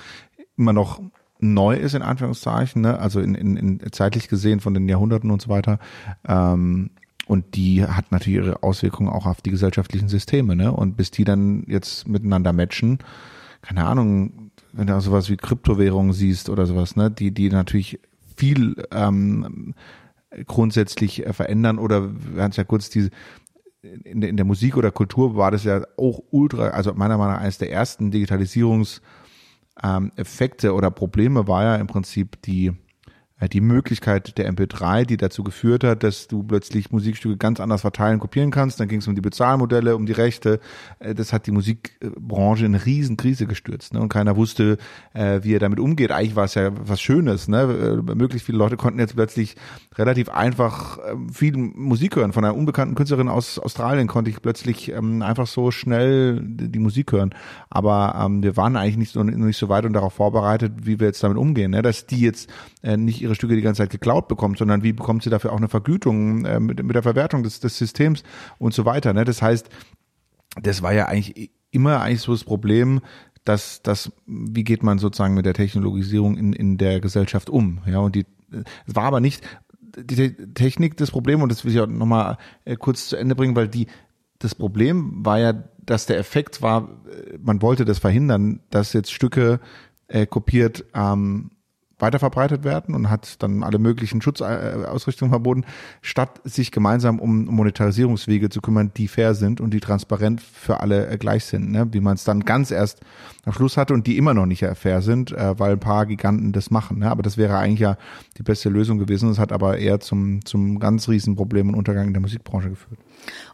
[0.58, 1.02] immer noch
[1.40, 3.00] neu ist, in Anführungszeichen, ne?
[3.00, 5.80] also in, in, in zeitlich gesehen von den Jahrhunderten und so weiter.
[6.28, 6.90] Ähm,
[7.26, 10.56] und die hat natürlich ihre Auswirkungen auch auf die gesellschaftlichen Systeme.
[10.56, 10.72] Ne?
[10.72, 13.00] Und bis die dann jetzt miteinander matchen,
[13.62, 14.43] keine Ahnung,
[14.74, 18.00] wenn du auch sowas wie Kryptowährungen siehst oder sowas, ne, die, die natürlich
[18.36, 19.74] viel ähm,
[20.48, 23.10] grundsätzlich äh, verändern oder wir hatten ja kurz diese
[23.82, 27.36] in der, in der Musik oder Kultur war das ja auch ultra, also meiner Meinung
[27.36, 32.72] nach eines der ersten Digitalisierungseffekte ähm, oder Probleme war ja im Prinzip die
[33.52, 38.20] die Möglichkeit der MP3, die dazu geführt hat, dass du plötzlich Musikstücke ganz anders verteilen,
[38.20, 38.80] kopieren kannst.
[38.80, 40.60] Dann ging es um die Bezahlmodelle, um die Rechte.
[41.00, 43.94] Äh, das hat die Musikbranche in eine Riesenkrise gestürzt.
[43.94, 44.02] Ne?
[44.02, 44.78] Und keiner wusste,
[45.14, 46.12] äh, wie er damit umgeht.
[46.12, 47.48] Eigentlich war es ja was Schönes.
[47.48, 48.02] Ne?
[48.16, 49.56] Möglichst viele Leute konnten jetzt plötzlich
[49.96, 52.34] relativ einfach ähm, viel Musik hören.
[52.34, 57.12] Von einer unbekannten Künstlerin aus Australien konnte ich plötzlich ähm, einfach so schnell die Musik
[57.12, 57.34] hören.
[57.70, 61.08] Aber ähm, wir waren eigentlich nicht so, nicht so weit und darauf vorbereitet, wie wir
[61.08, 61.72] jetzt damit umgehen.
[61.72, 61.82] Ne?
[61.82, 62.50] Dass die jetzt
[62.84, 65.70] nicht ihre Stücke die ganze Zeit geklaut bekommt, sondern wie bekommt sie dafür auch eine
[65.70, 68.24] Vergütung äh, mit, mit der Verwertung des, des Systems
[68.58, 69.14] und so weiter.
[69.14, 69.26] Ne?
[69.26, 69.70] Das heißt,
[70.62, 73.02] das war ja eigentlich immer eigentlich so das Problem,
[73.46, 77.80] dass dass wie geht man sozusagen mit der Technologisierung in, in der Gesellschaft um?
[77.86, 78.26] Ja, und die
[78.86, 79.44] es war aber nicht
[79.98, 83.56] die Technik das Problem und das will ich auch nochmal äh, kurz zu Ende bringen,
[83.56, 83.88] weil die
[84.40, 85.54] das Problem war ja,
[85.86, 89.60] dass der Effekt war, äh, man wollte das verhindern, dass jetzt Stücke
[90.08, 91.52] äh, kopiert ähm,
[92.00, 95.64] weiterverbreitet werden und hat dann alle möglichen Schutzausrichtungen verboten,
[96.02, 101.18] statt sich gemeinsam um Monetarisierungswege zu kümmern, die fair sind und die transparent für alle
[101.18, 101.88] gleich sind, ne?
[101.92, 103.02] wie man es dann ganz erst
[103.46, 106.52] am Schluss hatte und die immer noch nicht fair sind, äh, weil ein paar Giganten
[106.52, 107.00] das machen.
[107.00, 107.12] Ne?
[107.12, 107.98] Aber das wäre eigentlich ja
[108.38, 109.30] die beste Lösung gewesen.
[109.30, 113.00] Das hat aber eher zum, zum ganz riesen Problem und Untergang in der Musikbranche geführt.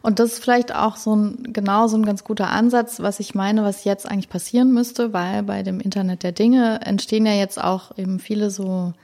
[0.02, 3.34] Und das ist vielleicht auch so ein, genau so ein ganz guter Ansatz, was ich
[3.34, 7.62] meine, was jetzt eigentlich passieren müsste, weil bei dem Internet der Dinge entstehen ja jetzt
[7.62, 8.94] auch eben viele so,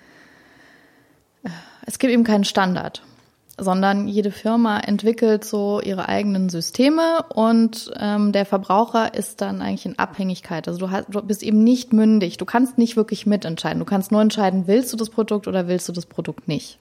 [1.42, 1.48] äh,
[1.86, 3.02] es gibt eben keinen Standard.
[3.58, 9.86] Sondern jede Firma entwickelt so ihre eigenen Systeme und ähm, der Verbraucher ist dann eigentlich
[9.86, 10.68] in Abhängigkeit.
[10.68, 12.36] Also du, hast, du bist eben nicht mündig.
[12.36, 13.78] Du kannst nicht wirklich mitentscheiden.
[13.78, 16.78] Du kannst nur entscheiden, willst du das Produkt oder willst du das Produkt nicht.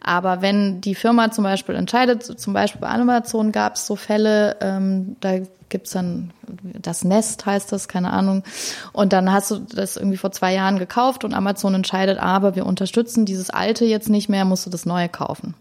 [0.00, 4.56] Aber wenn die Firma zum Beispiel entscheidet, zum Beispiel bei Amazon gab es so Fälle,
[4.62, 8.44] ähm, da gibt's dann das Nest heißt das, keine Ahnung.
[8.92, 12.64] Und dann hast du das irgendwie vor zwei Jahren gekauft und Amazon entscheidet, aber wir
[12.64, 15.54] unterstützen dieses alte jetzt nicht mehr, musst du das neue kaufen.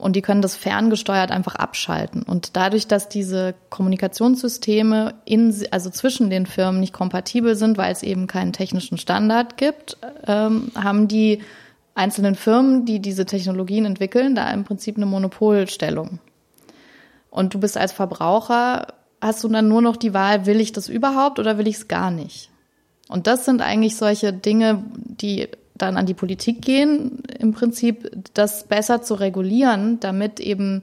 [0.00, 2.22] Und die können das ferngesteuert einfach abschalten.
[2.22, 8.02] Und dadurch, dass diese Kommunikationssysteme in, also zwischen den Firmen nicht kompatibel sind, weil es
[8.02, 11.42] eben keinen technischen Standard gibt, ähm, haben die
[11.94, 16.18] einzelnen Firmen, die diese Technologien entwickeln, da im Prinzip eine Monopolstellung.
[17.30, 20.88] Und du bist als Verbraucher, hast du dann nur noch die Wahl, will ich das
[20.88, 22.50] überhaupt oder will ich es gar nicht?
[23.08, 25.48] Und das sind eigentlich solche Dinge, die
[25.82, 30.82] dann an die Politik gehen, im Prinzip das besser zu regulieren, damit eben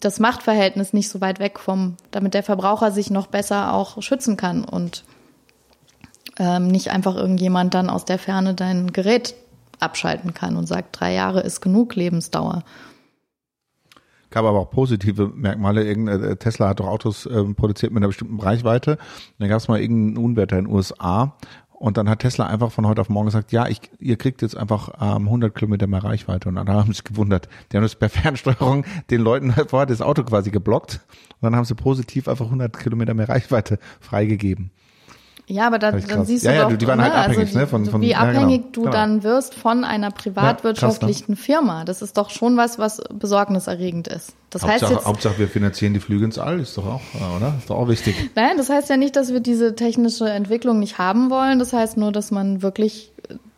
[0.00, 4.36] das Machtverhältnis nicht so weit weg vom, damit der Verbraucher sich noch besser auch schützen
[4.36, 5.04] kann und
[6.38, 9.34] ähm, nicht einfach irgendjemand dann aus der Ferne dein Gerät
[9.80, 12.62] abschalten kann und sagt, drei Jahre ist genug Lebensdauer.
[14.30, 15.84] Gab aber auch positive Merkmale.
[15.84, 18.98] Äh, Tesla hat doch Autos äh, produziert mit einer bestimmten Reichweite.
[19.38, 21.36] Dann gab es mal irgendeinen Unwetter in den USA
[21.78, 24.56] und dann hat Tesla einfach von heute auf morgen gesagt, ja, ich, ihr kriegt jetzt
[24.56, 26.48] einfach ähm, 100 Kilometer mehr Reichweite.
[26.48, 27.48] Und dann haben sie sich gewundert.
[27.70, 31.00] Die haben das per Fernsteuerung den Leuten vorher das Auto quasi geblockt.
[31.40, 34.72] Und dann haben sie positiv einfach 100 Kilometer mehr Reichweite freigegeben.
[35.50, 37.58] Ja, aber da, dann siehst du ja, doch, ja, die waren halt ne, abhängig, also
[37.58, 38.92] ne, von, von, wie abhängig genau, du genau.
[38.92, 41.84] dann wirst von einer privatwirtschaftlichen Ja, krass, Firma.
[41.86, 44.34] Das ist doch schon was, was besorgniserregend ist.
[44.50, 47.36] Das heißt Hauptsache, jetzt, Hauptsache, wir finanzieren die Flüge ins All, ist doch auch, äh,
[47.36, 47.54] oder?
[47.58, 48.30] Ist doch auch wichtig.
[48.34, 51.58] nein, das heißt ja nicht, dass wir diese technische Entwicklung nicht haben wollen.
[51.58, 53.12] Das heißt nur, dass man wirklich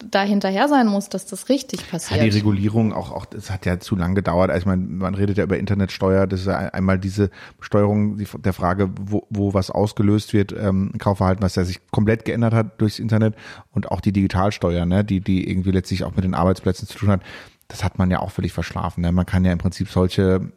[0.08, 2.22] da hinterher sein muss, dass das richtig Ja, passiert.
[2.22, 4.50] die Regulierung auch, auch, das hat ja zu lang gedauert.
[4.50, 7.30] Also meine, man redet ja über Internetsteuer, das ist ja einmal diese
[7.60, 12.24] Steuerung die, der Frage, wo, wo was ausgelöst wird, ähm, Kaufverhalten, was ja sich komplett
[12.24, 13.34] geändert hat durchs Internet
[13.72, 17.10] und auch die Digitalsteuer, ne, die, die irgendwie letztlich auch mit den Arbeitsplätzen zu tun
[17.10, 17.22] hat.
[17.68, 19.02] Das hat man ja auch völlig verschlafen.
[19.02, 19.12] Ne?
[19.12, 20.50] Man kann ja im Prinzip solche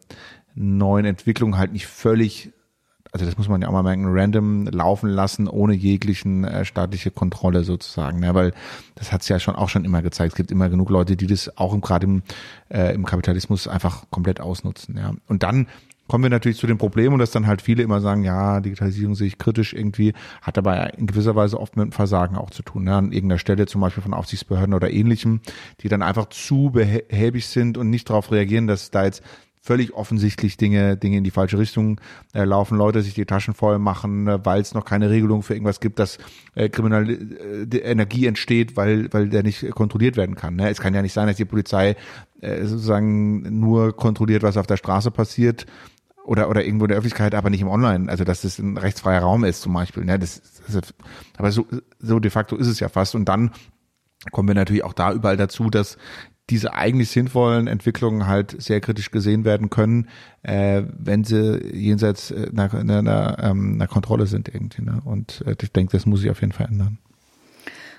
[0.54, 2.52] neuen Entwicklungen halt nicht völlig
[3.14, 7.12] also das muss man ja auch mal merken, random laufen lassen, ohne jeglichen äh, staatliche
[7.12, 8.18] Kontrolle sozusagen.
[8.18, 8.34] Ne?
[8.34, 8.52] Weil
[8.96, 10.32] das hat es ja schon auch schon immer gezeigt.
[10.32, 12.22] Es gibt immer genug Leute, die das auch im, gerade im,
[12.70, 14.96] äh, im Kapitalismus einfach komplett ausnutzen.
[14.98, 15.12] Ja.
[15.28, 15.68] Und dann
[16.08, 19.14] kommen wir natürlich zu dem Problem und dass dann halt viele immer sagen, ja, Digitalisierung
[19.14, 20.12] sehe ich kritisch irgendwie,
[20.42, 22.82] hat aber in gewisser Weise oft mit dem Versagen auch zu tun.
[22.82, 22.96] Ne?
[22.96, 25.40] An irgendeiner Stelle zum Beispiel von Aufsichtsbehörden oder ähnlichem,
[25.82, 29.22] die dann einfach zu behäbig sind und nicht darauf reagieren, dass da jetzt
[29.64, 31.98] völlig offensichtlich Dinge, Dinge in die falsche Richtung
[32.34, 35.54] äh, laufen, Leute sich die Taschen voll machen, äh, weil es noch keine Regelung für
[35.54, 36.18] irgendwas gibt, dass
[36.54, 40.56] äh, kriminelle äh, Energie entsteht, weil, weil der nicht kontrolliert werden kann.
[40.56, 40.68] Ne?
[40.68, 41.96] Es kann ja nicht sein, dass die Polizei
[42.42, 45.64] äh, sozusagen nur kontrolliert, was auf der Straße passiert
[46.26, 48.10] oder oder irgendwo in der Öffentlichkeit, aber nicht im Online.
[48.10, 50.04] Also dass das ein rechtsfreier Raum ist zum Beispiel.
[50.04, 50.18] Ne?
[50.18, 50.94] Das, das,
[51.38, 51.66] aber so,
[51.98, 53.14] so de facto ist es ja fast.
[53.14, 53.50] Und dann
[54.30, 55.96] kommen wir natürlich auch da überall dazu, dass
[56.50, 60.08] diese eigentlich sinnvollen Entwicklungen halt sehr kritisch gesehen werden können,
[60.42, 64.82] äh, wenn sie jenseits äh, einer, einer, einer, ähm, einer Kontrolle sind irgendwie.
[64.82, 65.00] Ne?
[65.04, 66.98] Und äh, ich denke, das muss sich auf jeden Fall ändern.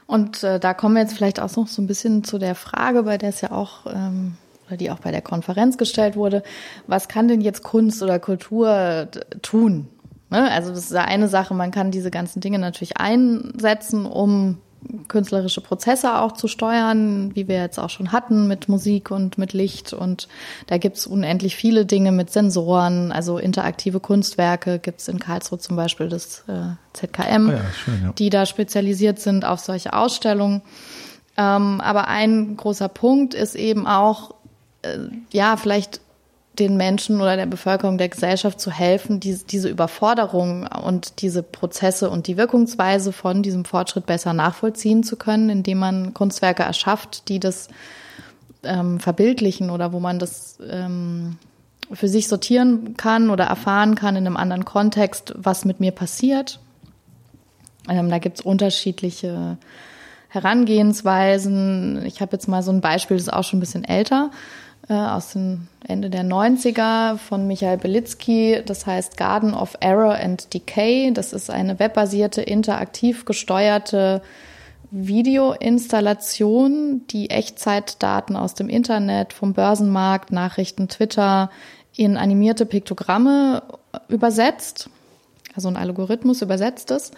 [0.05, 3.03] Und äh, da kommen wir jetzt vielleicht auch noch so ein bisschen zu der Frage,
[3.03, 4.35] bei der es ja auch ähm,
[4.67, 6.43] oder die auch bei der Konferenz gestellt wurde,
[6.87, 9.07] was kann denn jetzt Kunst oder Kultur
[9.41, 9.87] tun?
[10.29, 10.51] Ne?
[10.51, 14.57] Also das ist ja eine Sache, man kann diese ganzen Dinge natürlich einsetzen, um
[15.07, 19.53] künstlerische Prozesse auch zu steuern, wie wir jetzt auch schon hatten mit Musik und mit
[19.53, 19.93] Licht.
[19.93, 20.27] Und
[20.67, 26.09] da gibt's unendlich viele Dinge mit Sensoren, also interaktive Kunstwerke gibt's in Karlsruhe zum Beispiel
[26.09, 28.13] das äh, ZKM, Oh ja, schön, ja.
[28.17, 30.61] die da spezialisiert sind auf solche Ausstellungen.
[31.37, 34.35] Ähm, aber ein großer Punkt ist eben auch,
[34.83, 34.97] äh,
[35.31, 36.01] ja, vielleicht
[36.59, 42.27] den Menschen oder der Bevölkerung der Gesellschaft zu helfen, diese, Überforderung und diese Prozesse und
[42.27, 47.67] die Wirkungsweise von diesem Fortschritt besser nachvollziehen zu können, indem man Kunstwerke erschafft, die das
[48.63, 51.37] ähm, verbildlichen oder wo man das ähm,
[51.91, 56.59] für sich sortieren kann oder erfahren kann in einem anderen Kontext, was mit mir passiert.
[57.89, 59.57] Ähm, da gibt's unterschiedliche
[60.29, 62.03] Herangehensweisen.
[62.05, 64.31] Ich habe jetzt mal so ein Beispiel, das ist auch schon ein bisschen älter
[64.87, 68.61] äh, aus dem Ende der 90er von Michael Belitzky.
[68.65, 71.11] Das heißt Garden of Error and Decay.
[71.13, 74.21] Das ist eine webbasierte, interaktiv gesteuerte
[74.91, 81.49] Videoinstallation, die Echtzeitdaten aus dem Internet, vom Börsenmarkt, Nachrichten, Twitter
[81.95, 83.63] in animierte Piktogramme
[84.07, 84.89] übersetzt.
[85.55, 87.11] Also ein Algorithmus übersetzt es.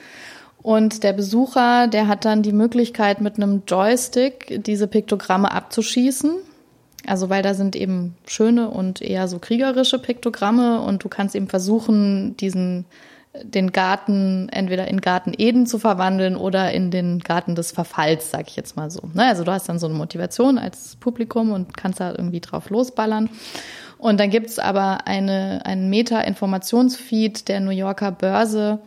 [0.61, 6.31] Und der Besucher, der hat dann die Möglichkeit, mit einem Joystick diese Piktogramme abzuschießen
[7.07, 11.47] Also weil da sind eben schöne und eher so kriegerische Piktogramme und du kannst eben
[11.47, 12.85] versuchen, diesen
[13.43, 18.47] den Garten entweder in Garten Eden zu verwandeln oder in den Garten des Verfalls, sag
[18.47, 19.01] ich jetzt mal so.
[19.13, 19.25] Ne?
[19.25, 23.29] Also du hast dann so eine Motivation als Publikum und kannst da irgendwie drauf losballern.
[23.97, 28.79] Und dann gibt's aber eine, einen Meta-Informationsfeed der New Yorker Börse,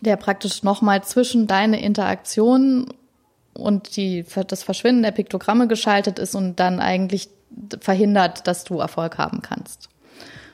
[0.00, 2.86] der praktisch nochmal zwischen deine Interaktion
[3.54, 7.28] und die, das Verschwinden der Piktogramme geschaltet ist und dann eigentlich
[7.80, 9.88] verhindert, dass du Erfolg haben kannst.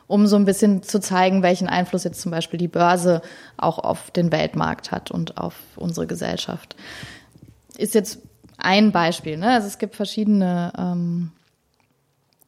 [0.06, 3.22] Um so ein bisschen zu zeigen, welchen Einfluss jetzt zum Beispiel die Börse
[3.56, 6.76] auch auf den Weltmarkt hat und auf unsere Gesellschaft.
[7.76, 8.18] Ist jetzt
[8.58, 9.36] ein Beispiel.
[9.36, 9.50] Ne?
[9.50, 11.32] Also es gibt verschiedene ähm,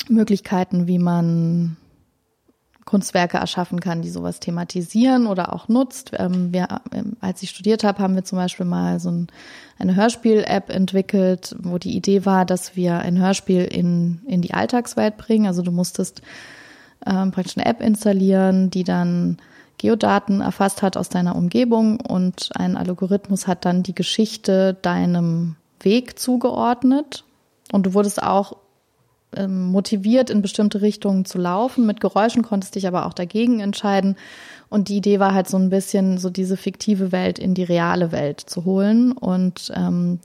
[0.09, 1.77] Möglichkeiten, wie man
[2.87, 6.13] Kunstwerke erschaffen kann, die sowas thematisieren oder auch nutzt.
[6.17, 9.27] Ähm, wir, ähm, als ich studiert habe, haben wir zum Beispiel mal so ein,
[9.79, 15.17] eine Hörspiel-App entwickelt, wo die Idee war, dass wir ein Hörspiel in, in die Alltagswelt
[15.17, 15.47] bringen.
[15.47, 16.23] Also du musstest
[17.05, 19.39] ähm, praktisch eine App installieren, die dann
[19.79, 26.21] Geodaten erfasst hat aus deiner Umgebung und ein Algorithmus hat dann die Geschichte deinem Weg
[26.21, 27.25] zugeordnet.
[27.73, 28.57] Und du wurdest auch
[29.47, 31.87] motiviert, in bestimmte Richtungen zu laufen.
[31.87, 34.17] Mit Geräuschen konntest dich aber auch dagegen entscheiden.
[34.69, 38.13] Und die Idee war halt so ein bisschen, so diese fiktive Welt in die reale
[38.13, 40.21] Welt zu holen und ähm,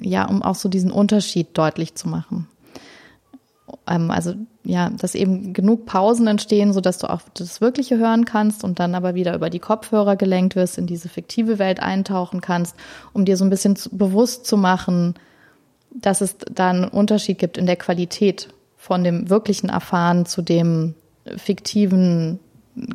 [0.00, 2.46] ja, um auch so diesen Unterschied deutlich zu machen.
[3.86, 4.34] Ähm, also
[4.64, 8.78] ja, dass eben genug Pausen entstehen, so dass du auch das Wirkliche hören kannst und
[8.78, 12.76] dann aber wieder über die Kopfhörer gelenkt wirst, in diese fiktive Welt eintauchen kannst,
[13.12, 15.14] um dir so ein bisschen zu, bewusst zu machen,
[15.90, 20.94] dass es da einen Unterschied gibt in der Qualität von dem wirklichen Erfahren zu dem
[21.36, 22.38] fiktiven,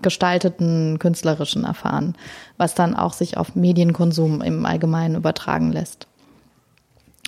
[0.02, 2.16] gestalteten, künstlerischen Erfahren,
[2.58, 6.08] was dann auch sich auf Medienkonsum im Allgemeinen übertragen lässt.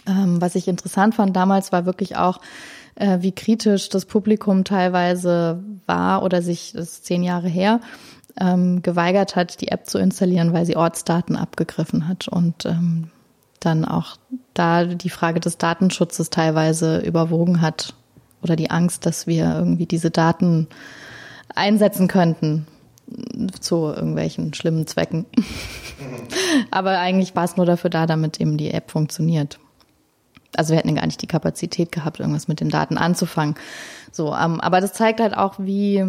[0.07, 2.39] Ähm, was ich interessant fand damals war wirklich auch,
[2.95, 7.82] äh, wie kritisch das Publikum teilweise war oder sich, das ist zehn Jahre her,
[8.39, 13.09] ähm, geweigert hat, die App zu installieren, weil sie Ortsdaten abgegriffen hat und ähm,
[13.66, 14.18] dann auch
[14.53, 17.93] da die Frage des Datenschutzes teilweise überwogen hat
[18.41, 20.68] oder die Angst, dass wir irgendwie diese Daten
[21.53, 22.68] einsetzen könnten
[23.59, 25.26] zu irgendwelchen schlimmen Zwecken.
[26.72, 29.59] Aber eigentlich war es nur dafür da, damit eben die App funktioniert.
[30.55, 33.55] Also wir hätten gar nicht die Kapazität gehabt, irgendwas mit den Daten anzufangen.
[34.11, 36.05] So, ähm, aber das zeigt halt auch, wie,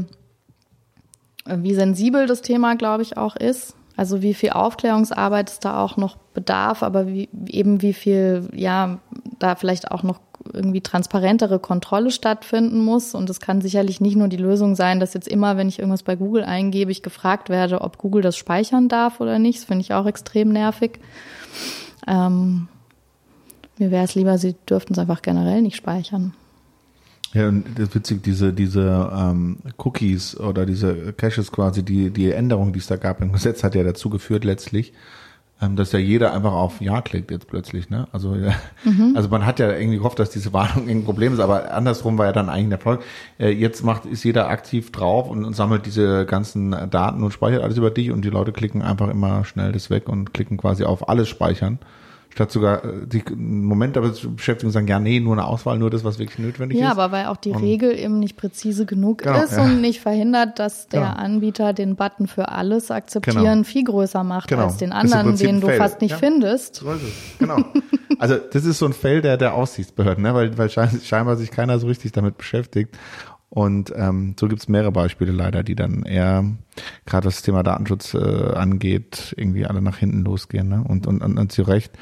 [1.46, 3.75] wie sensibel das Thema, glaube ich, auch ist.
[3.96, 8.98] Also wie viel Aufklärungsarbeit es da auch noch bedarf, aber wie, eben wie viel, ja,
[9.38, 10.20] da vielleicht auch noch
[10.52, 13.14] irgendwie transparentere Kontrolle stattfinden muss.
[13.14, 16.02] Und es kann sicherlich nicht nur die Lösung sein, dass jetzt immer, wenn ich irgendwas
[16.02, 19.58] bei Google eingebe, ich gefragt werde, ob Google das speichern darf oder nicht.
[19.58, 21.00] Das finde ich auch extrem nervig.
[22.06, 22.68] Ähm,
[23.78, 26.34] mir wäre es lieber, sie dürften es einfach generell nicht speichern.
[27.36, 32.32] Ja, und das ist witzig, diese, diese ähm, Cookies oder diese Caches quasi, die, die
[32.32, 34.94] Änderung, die es da gab im Gesetz, hat ja dazu geführt letztlich,
[35.60, 38.08] ähm, dass ja jeder einfach auf Ja klickt jetzt plötzlich, ne?
[38.10, 38.30] Also,
[38.84, 39.12] mhm.
[39.14, 42.24] also man hat ja irgendwie gehofft, dass diese Warnung ein Problem ist, aber andersrum war
[42.24, 43.02] ja dann eigentlich der Erfolg.
[43.38, 47.62] Äh, jetzt macht, ist jeder aktiv drauf und, und sammelt diese ganzen Daten und speichert
[47.62, 50.84] alles über dich und die Leute klicken einfach immer schnell das weg und klicken quasi
[50.84, 51.80] auf alles speichern
[52.36, 55.78] statt sogar äh, die Moment damit zu beschäftigen und sagen, ja, nee, nur eine Auswahl,
[55.78, 56.96] nur das, was wirklich notwendig ja, ist.
[56.96, 59.64] Ja, aber weil auch die und Regel eben nicht präzise genug genau, ist ja.
[59.64, 61.14] und nicht verhindert, dass der genau.
[61.14, 63.64] Anbieter den Button für alles akzeptieren genau.
[63.64, 64.64] viel größer macht genau.
[64.64, 66.18] als den anderen, den du fast nicht ja.
[66.18, 66.76] findest.
[66.76, 67.38] So ist es.
[67.38, 67.56] Genau.
[68.18, 70.34] also das ist so ein Fell der, der Aussichtsbehörden, ne?
[70.34, 72.98] weil, weil scheinbar sich keiner so richtig damit beschäftigt.
[73.48, 76.44] Und ähm, so gibt es mehrere Beispiele leider, die dann eher,
[77.06, 78.18] gerade was das Thema Datenschutz äh,
[78.54, 80.68] angeht, irgendwie alle nach hinten losgehen.
[80.68, 80.84] Ne?
[80.86, 81.92] Und, und, und, und zu Recht,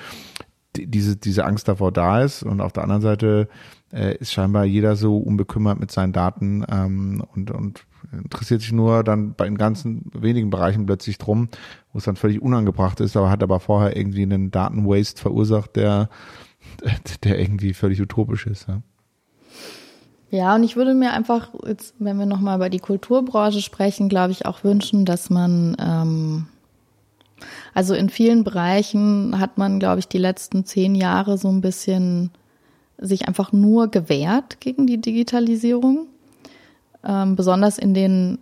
[0.76, 2.42] die, diese, diese Angst davor da ist.
[2.42, 3.48] Und auf der anderen Seite
[3.92, 9.04] äh, ist scheinbar jeder so unbekümmert mit seinen Daten ähm, und, und interessiert sich nur
[9.04, 11.48] dann bei den ganzen wenigen Bereichen plötzlich drum,
[11.92, 16.08] wo es dann völlig unangebracht ist, aber hat aber vorher irgendwie einen Datenwaste verursacht, der,
[17.24, 18.68] der irgendwie völlig utopisch ist.
[18.68, 18.82] Ja?
[20.34, 24.32] Ja, und ich würde mir einfach, jetzt, wenn wir nochmal über die Kulturbranche sprechen, glaube
[24.32, 26.46] ich, auch wünschen, dass man, ähm,
[27.72, 32.32] also in vielen Bereichen hat man, glaube ich, die letzten zehn Jahre so ein bisschen
[32.98, 36.08] sich einfach nur gewehrt gegen die Digitalisierung.
[37.04, 38.38] Ähm, besonders in den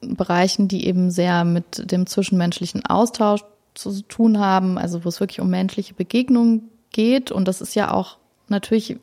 [0.00, 5.40] Bereichen, die eben sehr mit dem zwischenmenschlichen Austausch zu tun haben, also wo es wirklich
[5.40, 7.30] um menschliche Begegnungen geht.
[7.30, 8.16] Und das ist ja auch
[8.48, 8.98] natürlich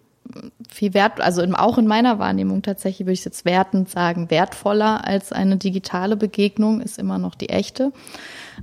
[0.69, 5.31] viel wert, also auch in meiner Wahrnehmung tatsächlich würde ich jetzt wertend sagen, wertvoller als
[5.31, 7.91] eine digitale Begegnung ist immer noch die echte.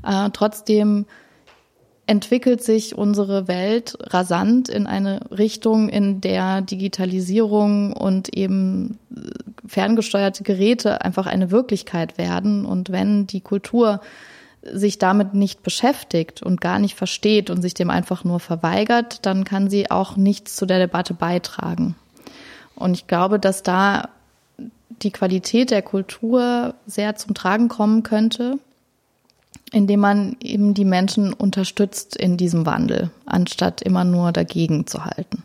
[0.04, 1.06] Äh, trotzdem
[2.06, 9.30] entwickelt sich unsere Welt rasant in eine Richtung, in der Digitalisierung und eben äh,
[9.66, 12.66] ferngesteuerte Geräte einfach eine Wirklichkeit werden.
[12.66, 14.00] Und wenn die Kultur
[14.62, 19.44] sich damit nicht beschäftigt und gar nicht versteht und sich dem einfach nur verweigert, dann
[19.44, 21.96] kann sie auch nichts zu der Debatte beitragen.
[22.74, 24.08] Und ich glaube, dass da
[25.02, 28.58] die Qualität der Kultur sehr zum Tragen kommen könnte,
[29.72, 35.42] indem man eben die Menschen unterstützt in diesem Wandel, anstatt immer nur dagegen zu halten.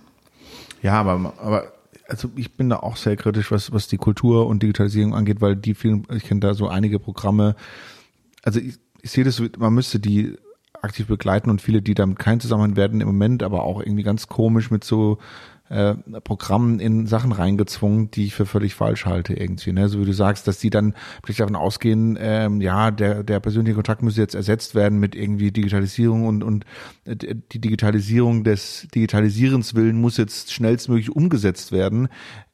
[0.84, 1.74] Ja, aber, aber
[2.08, 5.56] also ich bin da auch sehr kritisch, was, was die Kultur und Digitalisierung angeht, weil
[5.56, 7.56] die vielen, ich kenne da so einige Programme,
[8.44, 10.36] also ich, ich sehe das, man müsste die
[10.82, 14.28] aktiv begleiten und viele, die damit keinen Zusammenhang werden im Moment, aber auch irgendwie ganz
[14.28, 15.18] komisch mit so
[15.70, 19.74] äh, Programmen in Sachen reingezwungen, die ich für völlig falsch halte irgendwie.
[19.74, 19.90] Ne?
[19.90, 20.94] So wie du sagst, dass die dann
[21.24, 25.52] vielleicht davon ausgehen, ähm, ja, der, der persönliche Kontakt müsse jetzt ersetzt werden mit irgendwie
[25.52, 26.66] Digitalisierung und, und
[27.06, 27.16] äh,
[27.52, 32.10] die Digitalisierung des Digitalisierens willen muss jetzt schnellstmöglich umgesetzt werden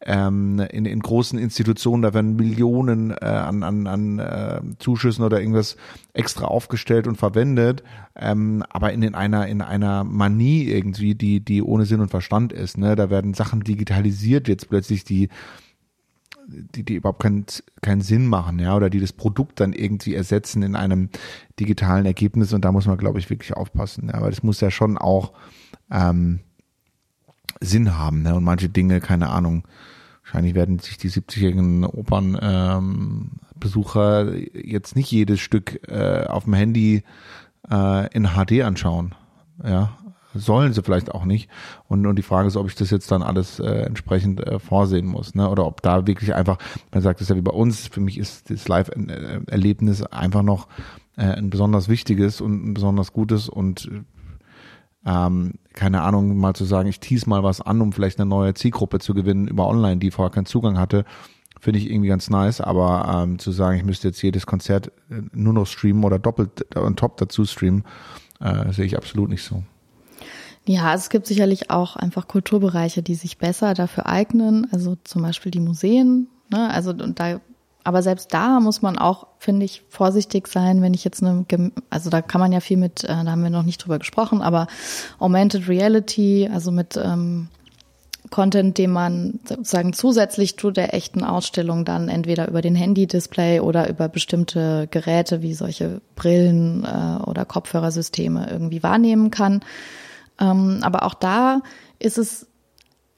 [0.05, 5.39] ähm, in, in großen Institutionen, da werden Millionen äh, an, an, an äh, Zuschüssen oder
[5.39, 5.77] irgendwas
[6.13, 7.83] extra aufgestellt und verwendet,
[8.15, 12.53] ähm, aber in, in einer in einer Manie irgendwie, die die ohne Sinn und Verstand
[12.53, 12.77] ist.
[12.77, 12.95] Ne?
[12.95, 15.29] Da werden Sachen digitalisiert jetzt plötzlich, die
[16.45, 17.45] die, die überhaupt keinen,
[17.81, 21.09] keinen Sinn machen, ja, oder die das Produkt dann irgendwie ersetzen in einem
[21.57, 24.11] digitalen Ergebnis und da muss man, glaube ich, wirklich aufpassen.
[24.13, 25.31] Ja, weil das muss ja schon auch
[25.89, 26.41] ähm,
[27.61, 28.35] Sinn haben, ne?
[28.35, 29.65] Und manche Dinge, keine Ahnung,
[30.23, 37.03] Wahrscheinlich werden sich die 70-jährigen Opernbesucher ähm, jetzt nicht jedes Stück äh, auf dem Handy
[37.69, 39.13] äh, in HD anschauen.
[39.63, 39.95] Ja,
[40.33, 41.49] sollen sie vielleicht auch nicht.
[41.87, 45.05] Und, und die Frage ist, ob ich das jetzt dann alles äh, entsprechend äh, vorsehen
[45.05, 45.49] muss, ne?
[45.49, 46.57] Oder ob da wirklich einfach,
[46.91, 50.67] man sagt es ja wie bei uns, für mich ist das Live-Erlebnis einfach noch
[51.17, 53.89] äh, ein besonders wichtiges und ein besonders gutes und
[55.05, 58.53] ähm, keine Ahnung, mal zu sagen, ich tease mal was an, um vielleicht eine neue
[58.53, 61.03] Zielgruppe zu gewinnen über online, die vorher keinen Zugang hatte,
[61.59, 65.21] finde ich irgendwie ganz nice, aber ähm, zu sagen, ich müsste jetzt jedes Konzert äh,
[65.31, 67.83] nur noch streamen oder doppelt on top dazu streamen,
[68.39, 69.63] äh, sehe ich absolut nicht so.
[70.65, 75.51] Ja, es gibt sicherlich auch einfach Kulturbereiche, die sich besser dafür eignen, also zum Beispiel
[75.51, 76.27] die Museen.
[76.49, 76.69] Ne?
[76.69, 77.41] Also und da
[77.83, 81.45] aber selbst da muss man auch, finde ich, vorsichtig sein, wenn ich jetzt eine,
[81.89, 84.41] also da kann man ja viel mit, äh, da haben wir noch nicht drüber gesprochen,
[84.41, 84.67] aber
[85.19, 87.49] Augmented Reality, also mit ähm,
[88.29, 93.89] Content, den man sozusagen zusätzlich zu der echten Ausstellung dann entweder über den Handy-Display oder
[93.89, 99.61] über bestimmte Geräte wie solche Brillen äh, oder Kopfhörersysteme irgendwie wahrnehmen kann.
[100.39, 101.61] Ähm, aber auch da
[101.99, 102.47] ist es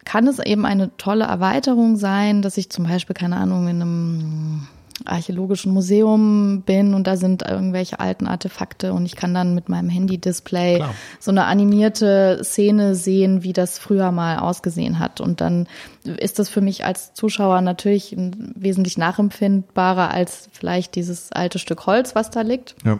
[0.05, 4.67] kann es eben eine tolle Erweiterung sein, dass ich zum Beispiel, keine Ahnung, in einem
[5.03, 9.89] archäologischen Museum bin und da sind irgendwelche alten Artefakte und ich kann dann mit meinem
[9.89, 10.83] Handy-Display
[11.19, 15.19] so eine animierte Szene sehen, wie das früher mal ausgesehen hat.
[15.19, 15.67] Und dann
[16.05, 22.15] ist das für mich als Zuschauer natürlich wesentlich nachempfindbarer als vielleicht dieses alte Stück Holz,
[22.15, 22.75] was da liegt.
[22.85, 22.99] Ja.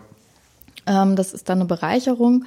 [0.87, 2.45] Ähm, das ist dann eine Bereicherung.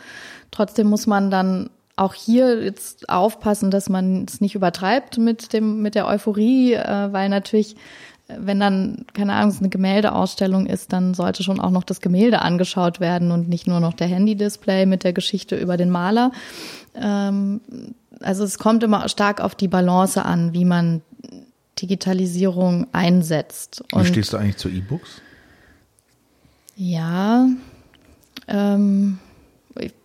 [0.51, 5.83] Trotzdem muss man dann auch hier jetzt aufpassen, dass man es nicht übertreibt mit dem
[5.83, 7.77] mit der Euphorie, äh, weil natürlich
[8.29, 12.43] wenn dann, keine Ahnung, es eine Gemäldeausstellung ist, dann sollte schon auch noch das Gemälde
[12.43, 16.33] angeschaut werden und nicht nur noch der Handy-Display mit der Geschichte über den Maler.
[16.95, 17.61] Ähm,
[18.21, 21.01] also es kommt immer stark auf die Balance an, wie man
[21.81, 23.83] Digitalisierung einsetzt.
[23.93, 25.23] Und wie stehst du eigentlich zu E-Books?
[26.77, 27.49] Ja,
[28.47, 29.19] ähm,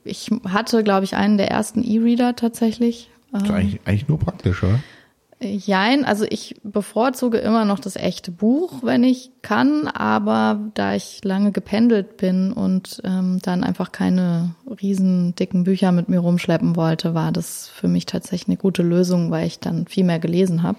[0.03, 3.09] ich hatte, glaube ich, einen der ersten E-Reader tatsächlich.
[3.32, 4.80] Das ist eigentlich, eigentlich nur praktisch, oder?
[5.43, 11.21] Jein, also ich bevorzuge immer noch das echte Buch, wenn ich kann, aber da ich
[11.24, 17.13] lange gependelt bin und ähm, dann einfach keine riesen dicken Bücher mit mir rumschleppen wollte,
[17.13, 20.78] war das für mich tatsächlich eine gute Lösung, weil ich dann viel mehr gelesen habe.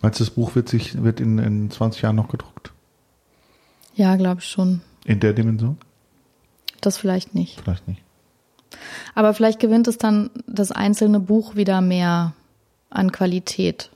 [0.00, 2.72] Meinst du, das Buch wird sich wird in, in 20 Jahren noch gedruckt?
[3.94, 4.80] Ja, glaube ich schon.
[5.04, 5.78] In der Dimension?
[6.80, 7.60] Das vielleicht nicht.
[7.60, 8.02] Vielleicht nicht.
[9.14, 12.34] Aber vielleicht gewinnt es dann das einzelne Buch wieder mehr
[12.90, 13.90] an Qualität.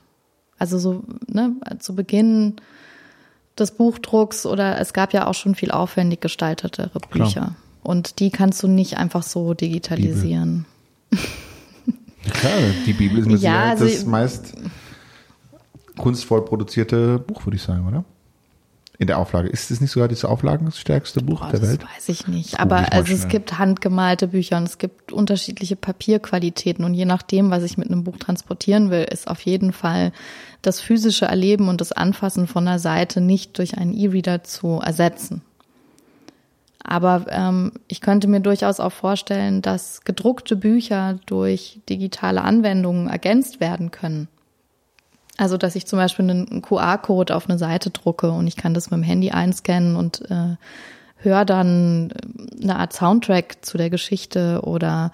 [0.57, 2.55] Also so, ne, zu Beginn
[3.57, 7.31] des Buchdrucks oder es gab ja auch schon viel aufwendig gestaltetere Bücher.
[7.31, 7.55] Klar.
[7.83, 10.65] Und die kannst du nicht einfach so digitalisieren.
[12.31, 12.53] Klar,
[12.85, 14.53] die Bibel ist mit ja, also, das meist
[15.97, 18.03] kunstvoll produzierte Buch, würde ich sagen, oder?
[18.97, 19.49] In der Auflage.
[19.49, 21.83] Ist es nicht sogar das auflagenstärkste Buch oh, der Welt?
[21.83, 22.59] Das weiß ich nicht.
[22.59, 27.51] Aber ich also es gibt handgemalte Bücher und es gibt unterschiedliche Papierqualitäten und je nachdem,
[27.51, 30.11] was ich mit einem Buch transportieren will, ist auf jeden Fall
[30.61, 35.41] das physische Erleben und das Anfassen von einer Seite nicht durch einen E-Reader zu ersetzen.
[36.83, 43.59] Aber ähm, ich könnte mir durchaus auch vorstellen, dass gedruckte Bücher durch digitale Anwendungen ergänzt
[43.59, 44.27] werden können.
[45.37, 48.89] Also, dass ich zum Beispiel einen QR-Code auf eine Seite drucke und ich kann das
[48.89, 50.55] mit dem Handy einscannen und äh,
[51.17, 52.13] höre dann
[52.61, 55.11] eine Art Soundtrack zu der Geschichte oder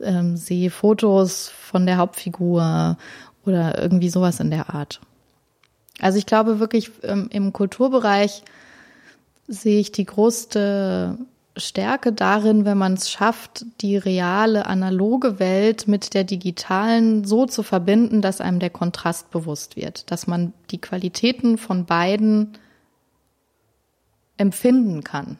[0.00, 2.96] ähm, sehe Fotos von der Hauptfigur
[3.44, 5.00] oder irgendwie sowas in der Art.
[6.00, 8.42] Also ich glaube wirklich ähm, im Kulturbereich
[9.46, 11.18] sehe ich die größte
[11.56, 17.62] Stärke darin, wenn man es schafft, die reale analoge Welt mit der digitalen so zu
[17.62, 22.52] verbinden, dass einem der Kontrast bewusst wird, dass man die Qualitäten von beiden
[24.36, 25.38] empfinden kann.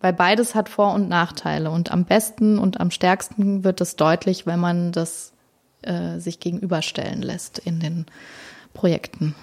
[0.00, 4.46] Weil beides hat Vor- und Nachteile und am besten und am stärksten wird es deutlich,
[4.46, 5.32] wenn man das
[5.82, 8.06] äh, sich gegenüberstellen lässt in den
[8.74, 9.34] Projekten,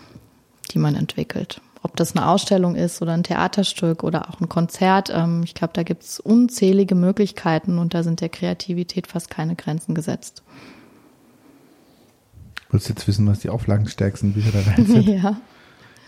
[0.72, 5.12] die man entwickelt ob das eine Ausstellung ist oder ein Theaterstück oder auch ein Konzert.
[5.14, 9.56] Ähm, ich glaube, da gibt es unzählige Möglichkeiten und da sind der Kreativität fast keine
[9.56, 10.44] Grenzen gesetzt.
[12.72, 15.08] Willst du jetzt wissen, was die auflagenstärksten Bücher der Welt sind?
[15.08, 15.38] ja.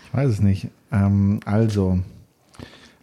[0.06, 0.68] Ich weiß es nicht.
[0.92, 1.98] Ähm, also,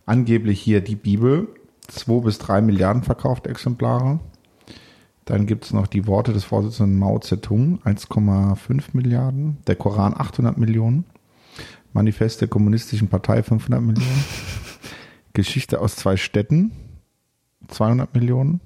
[0.05, 1.47] angeblich hier die Bibel,
[1.88, 4.20] zwei bis drei Milliarden verkaufte Exemplare.
[5.26, 9.57] Dann gibt es noch die Worte des Vorsitzenden Mao Zedong, 1,5 Milliarden.
[9.67, 11.05] Der Koran 800 Millionen.
[11.93, 14.23] Manifest der Kommunistischen Partei 500 Millionen.
[15.33, 16.71] Geschichte aus zwei Städten
[17.67, 18.61] 200 Millionen.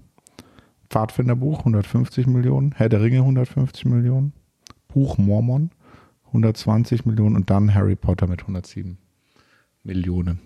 [0.89, 2.73] Pfadfinderbuch 150 Millionen.
[2.75, 4.33] Herr der Ringe 150 Millionen.
[4.87, 5.71] Buch Mormon
[6.27, 8.97] 120 Millionen und dann Harry Potter mit 107
[9.83, 10.39] Millionen.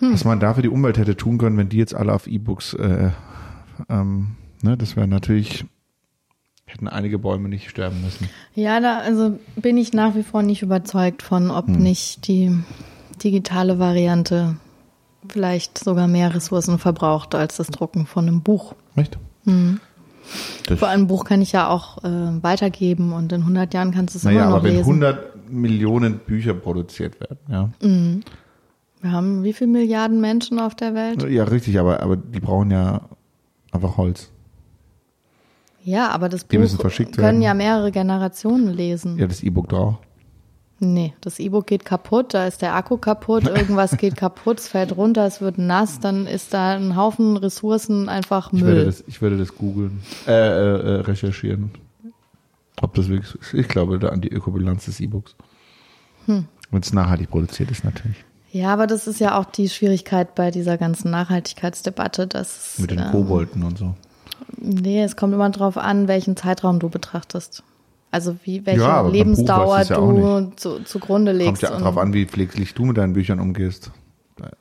[0.00, 0.12] Hm.
[0.12, 2.74] Was man da für die Umwelt hätte tun können, wenn die jetzt alle auf E-Books,
[2.74, 3.10] äh,
[3.88, 5.64] ähm, ne, das wäre natürlich
[6.76, 8.28] hätten einige Bäume nicht sterben müssen.
[8.54, 11.76] Ja, da also bin ich nach wie vor nicht überzeugt von, ob hm.
[11.76, 12.56] nicht die
[13.22, 14.56] digitale Variante
[15.28, 18.74] vielleicht sogar mehr Ressourcen verbraucht als das Drucken von einem Buch.
[18.94, 19.18] Echt?
[19.44, 19.80] Mhm.
[20.76, 24.18] Vor allem Buch kann ich ja auch äh, weitergeben und in 100 Jahren kannst du
[24.18, 27.70] es naja, immer noch aber wenn 100 Millionen Bücher produziert werden, ja.
[27.80, 28.22] Mhm.
[29.00, 31.22] Wir haben wie viele Milliarden Menschen auf der Welt?
[31.30, 33.02] Ja, richtig, aber, aber die brauchen ja
[33.70, 34.32] einfach Holz.
[35.86, 37.42] Ja, aber das die Buch können werden.
[37.42, 39.18] ja mehrere Generationen lesen.
[39.18, 40.00] Ja, das E-Book doch.
[40.80, 44.96] Nee, das E-Book geht kaputt, da ist der Akku kaputt, irgendwas geht kaputt, es fällt
[44.96, 48.62] runter, es wird nass, dann ist da ein Haufen Ressourcen einfach Müll.
[48.62, 51.70] Ich würde das, ich würde das googeln, äh, äh, äh, recherchieren.
[52.82, 53.54] Ob das wirklich so ist.
[53.54, 55.36] Ich glaube da an die Ökobilanz des E-Books.
[56.26, 56.46] Hm.
[56.72, 58.24] Wenn es nachhaltig produziert ist, natürlich.
[58.50, 62.76] Ja, aber das ist ja auch die Schwierigkeit bei dieser ganzen Nachhaltigkeitsdebatte, dass.
[62.80, 63.94] Mit den ähm, Kobolten und so.
[64.56, 67.62] Nee, es kommt immer darauf an, welchen Zeitraum du betrachtest.
[68.10, 71.62] Also wie welche ja, Lebensdauer ja du zu, zugrunde legst.
[71.62, 73.90] Kommt ja darauf an, wie pfleglich du mit deinen Büchern umgehst.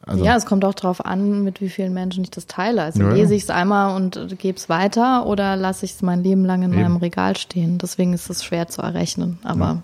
[0.05, 2.82] Also ja, es kommt auch darauf an, mit wie vielen Menschen ich das teile.
[2.84, 6.23] Also ja, lese ich es einmal und gebe es weiter oder lasse ich es mein
[6.23, 6.82] Leben lang in Eben.
[6.82, 7.78] meinem Regal stehen.
[7.78, 9.38] Deswegen ist es schwer zu errechnen.
[9.43, 9.84] Aber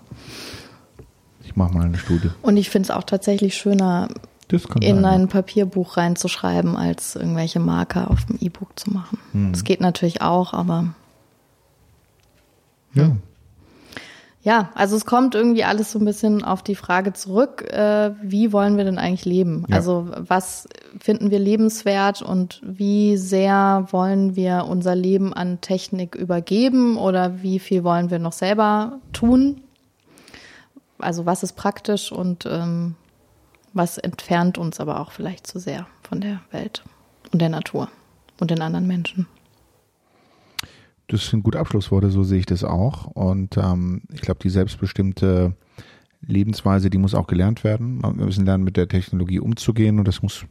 [1.44, 2.30] ich mache mal eine Studie.
[2.40, 4.08] Und ich finde es auch tatsächlich schöner,
[4.80, 5.04] in sein.
[5.04, 9.18] ein Papierbuch reinzuschreiben, als irgendwelche Marker auf dem E-Book zu machen.
[9.32, 9.52] Hm.
[9.52, 10.94] Das geht natürlich auch, aber.
[12.94, 13.12] Ja.
[14.44, 18.52] Ja, also es kommt irgendwie alles so ein bisschen auf die Frage zurück, äh, wie
[18.52, 19.64] wollen wir denn eigentlich leben?
[19.68, 19.76] Ja.
[19.76, 26.96] Also was finden wir lebenswert und wie sehr wollen wir unser Leben an Technik übergeben
[26.96, 29.60] oder wie viel wollen wir noch selber tun?
[30.98, 32.96] Also was ist praktisch und ähm,
[33.72, 36.82] was entfernt uns aber auch vielleicht zu sehr von der Welt
[37.32, 37.88] und der Natur
[38.40, 39.26] und den anderen Menschen.
[41.08, 43.06] Das sind gute Abschlussworte, so sehe ich das auch.
[43.06, 45.54] Und ähm, ich glaube, die selbstbestimmte
[46.20, 48.02] Lebensweise, die muss auch gelernt werden.
[48.02, 50.46] Wir müssen lernen, mit der Technologie umzugehen und das muss,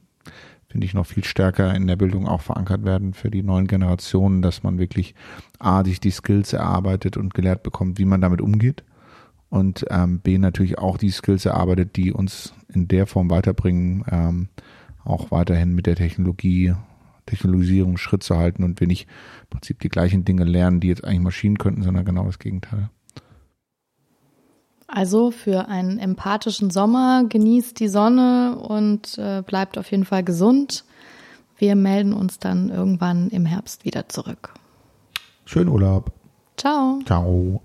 [0.68, 4.42] finde ich, noch viel stärker in der Bildung auch verankert werden für die neuen Generationen,
[4.42, 5.16] dass man wirklich
[5.60, 8.84] A, sich die Skills erarbeitet und gelehrt bekommt, wie man damit umgeht
[9.52, 14.48] und ähm, B natürlich auch die Skills erarbeitet, die uns in der Form weiterbringen, ähm,
[15.04, 16.74] auch weiterhin mit der Technologie,
[17.26, 19.08] Technologisierung Schritt zu halten und wir nicht
[19.44, 22.90] im Prinzip die gleichen Dinge lernen, die jetzt eigentlich Maschinen könnten, sondern genau das Gegenteil.
[24.88, 30.86] Also für einen empathischen Sommer genießt die Sonne und äh, bleibt auf jeden Fall gesund.
[31.58, 34.54] Wir melden uns dann irgendwann im Herbst wieder zurück.
[35.44, 36.14] Schönen Urlaub.
[36.56, 37.00] Ciao.
[37.06, 37.62] Ciao.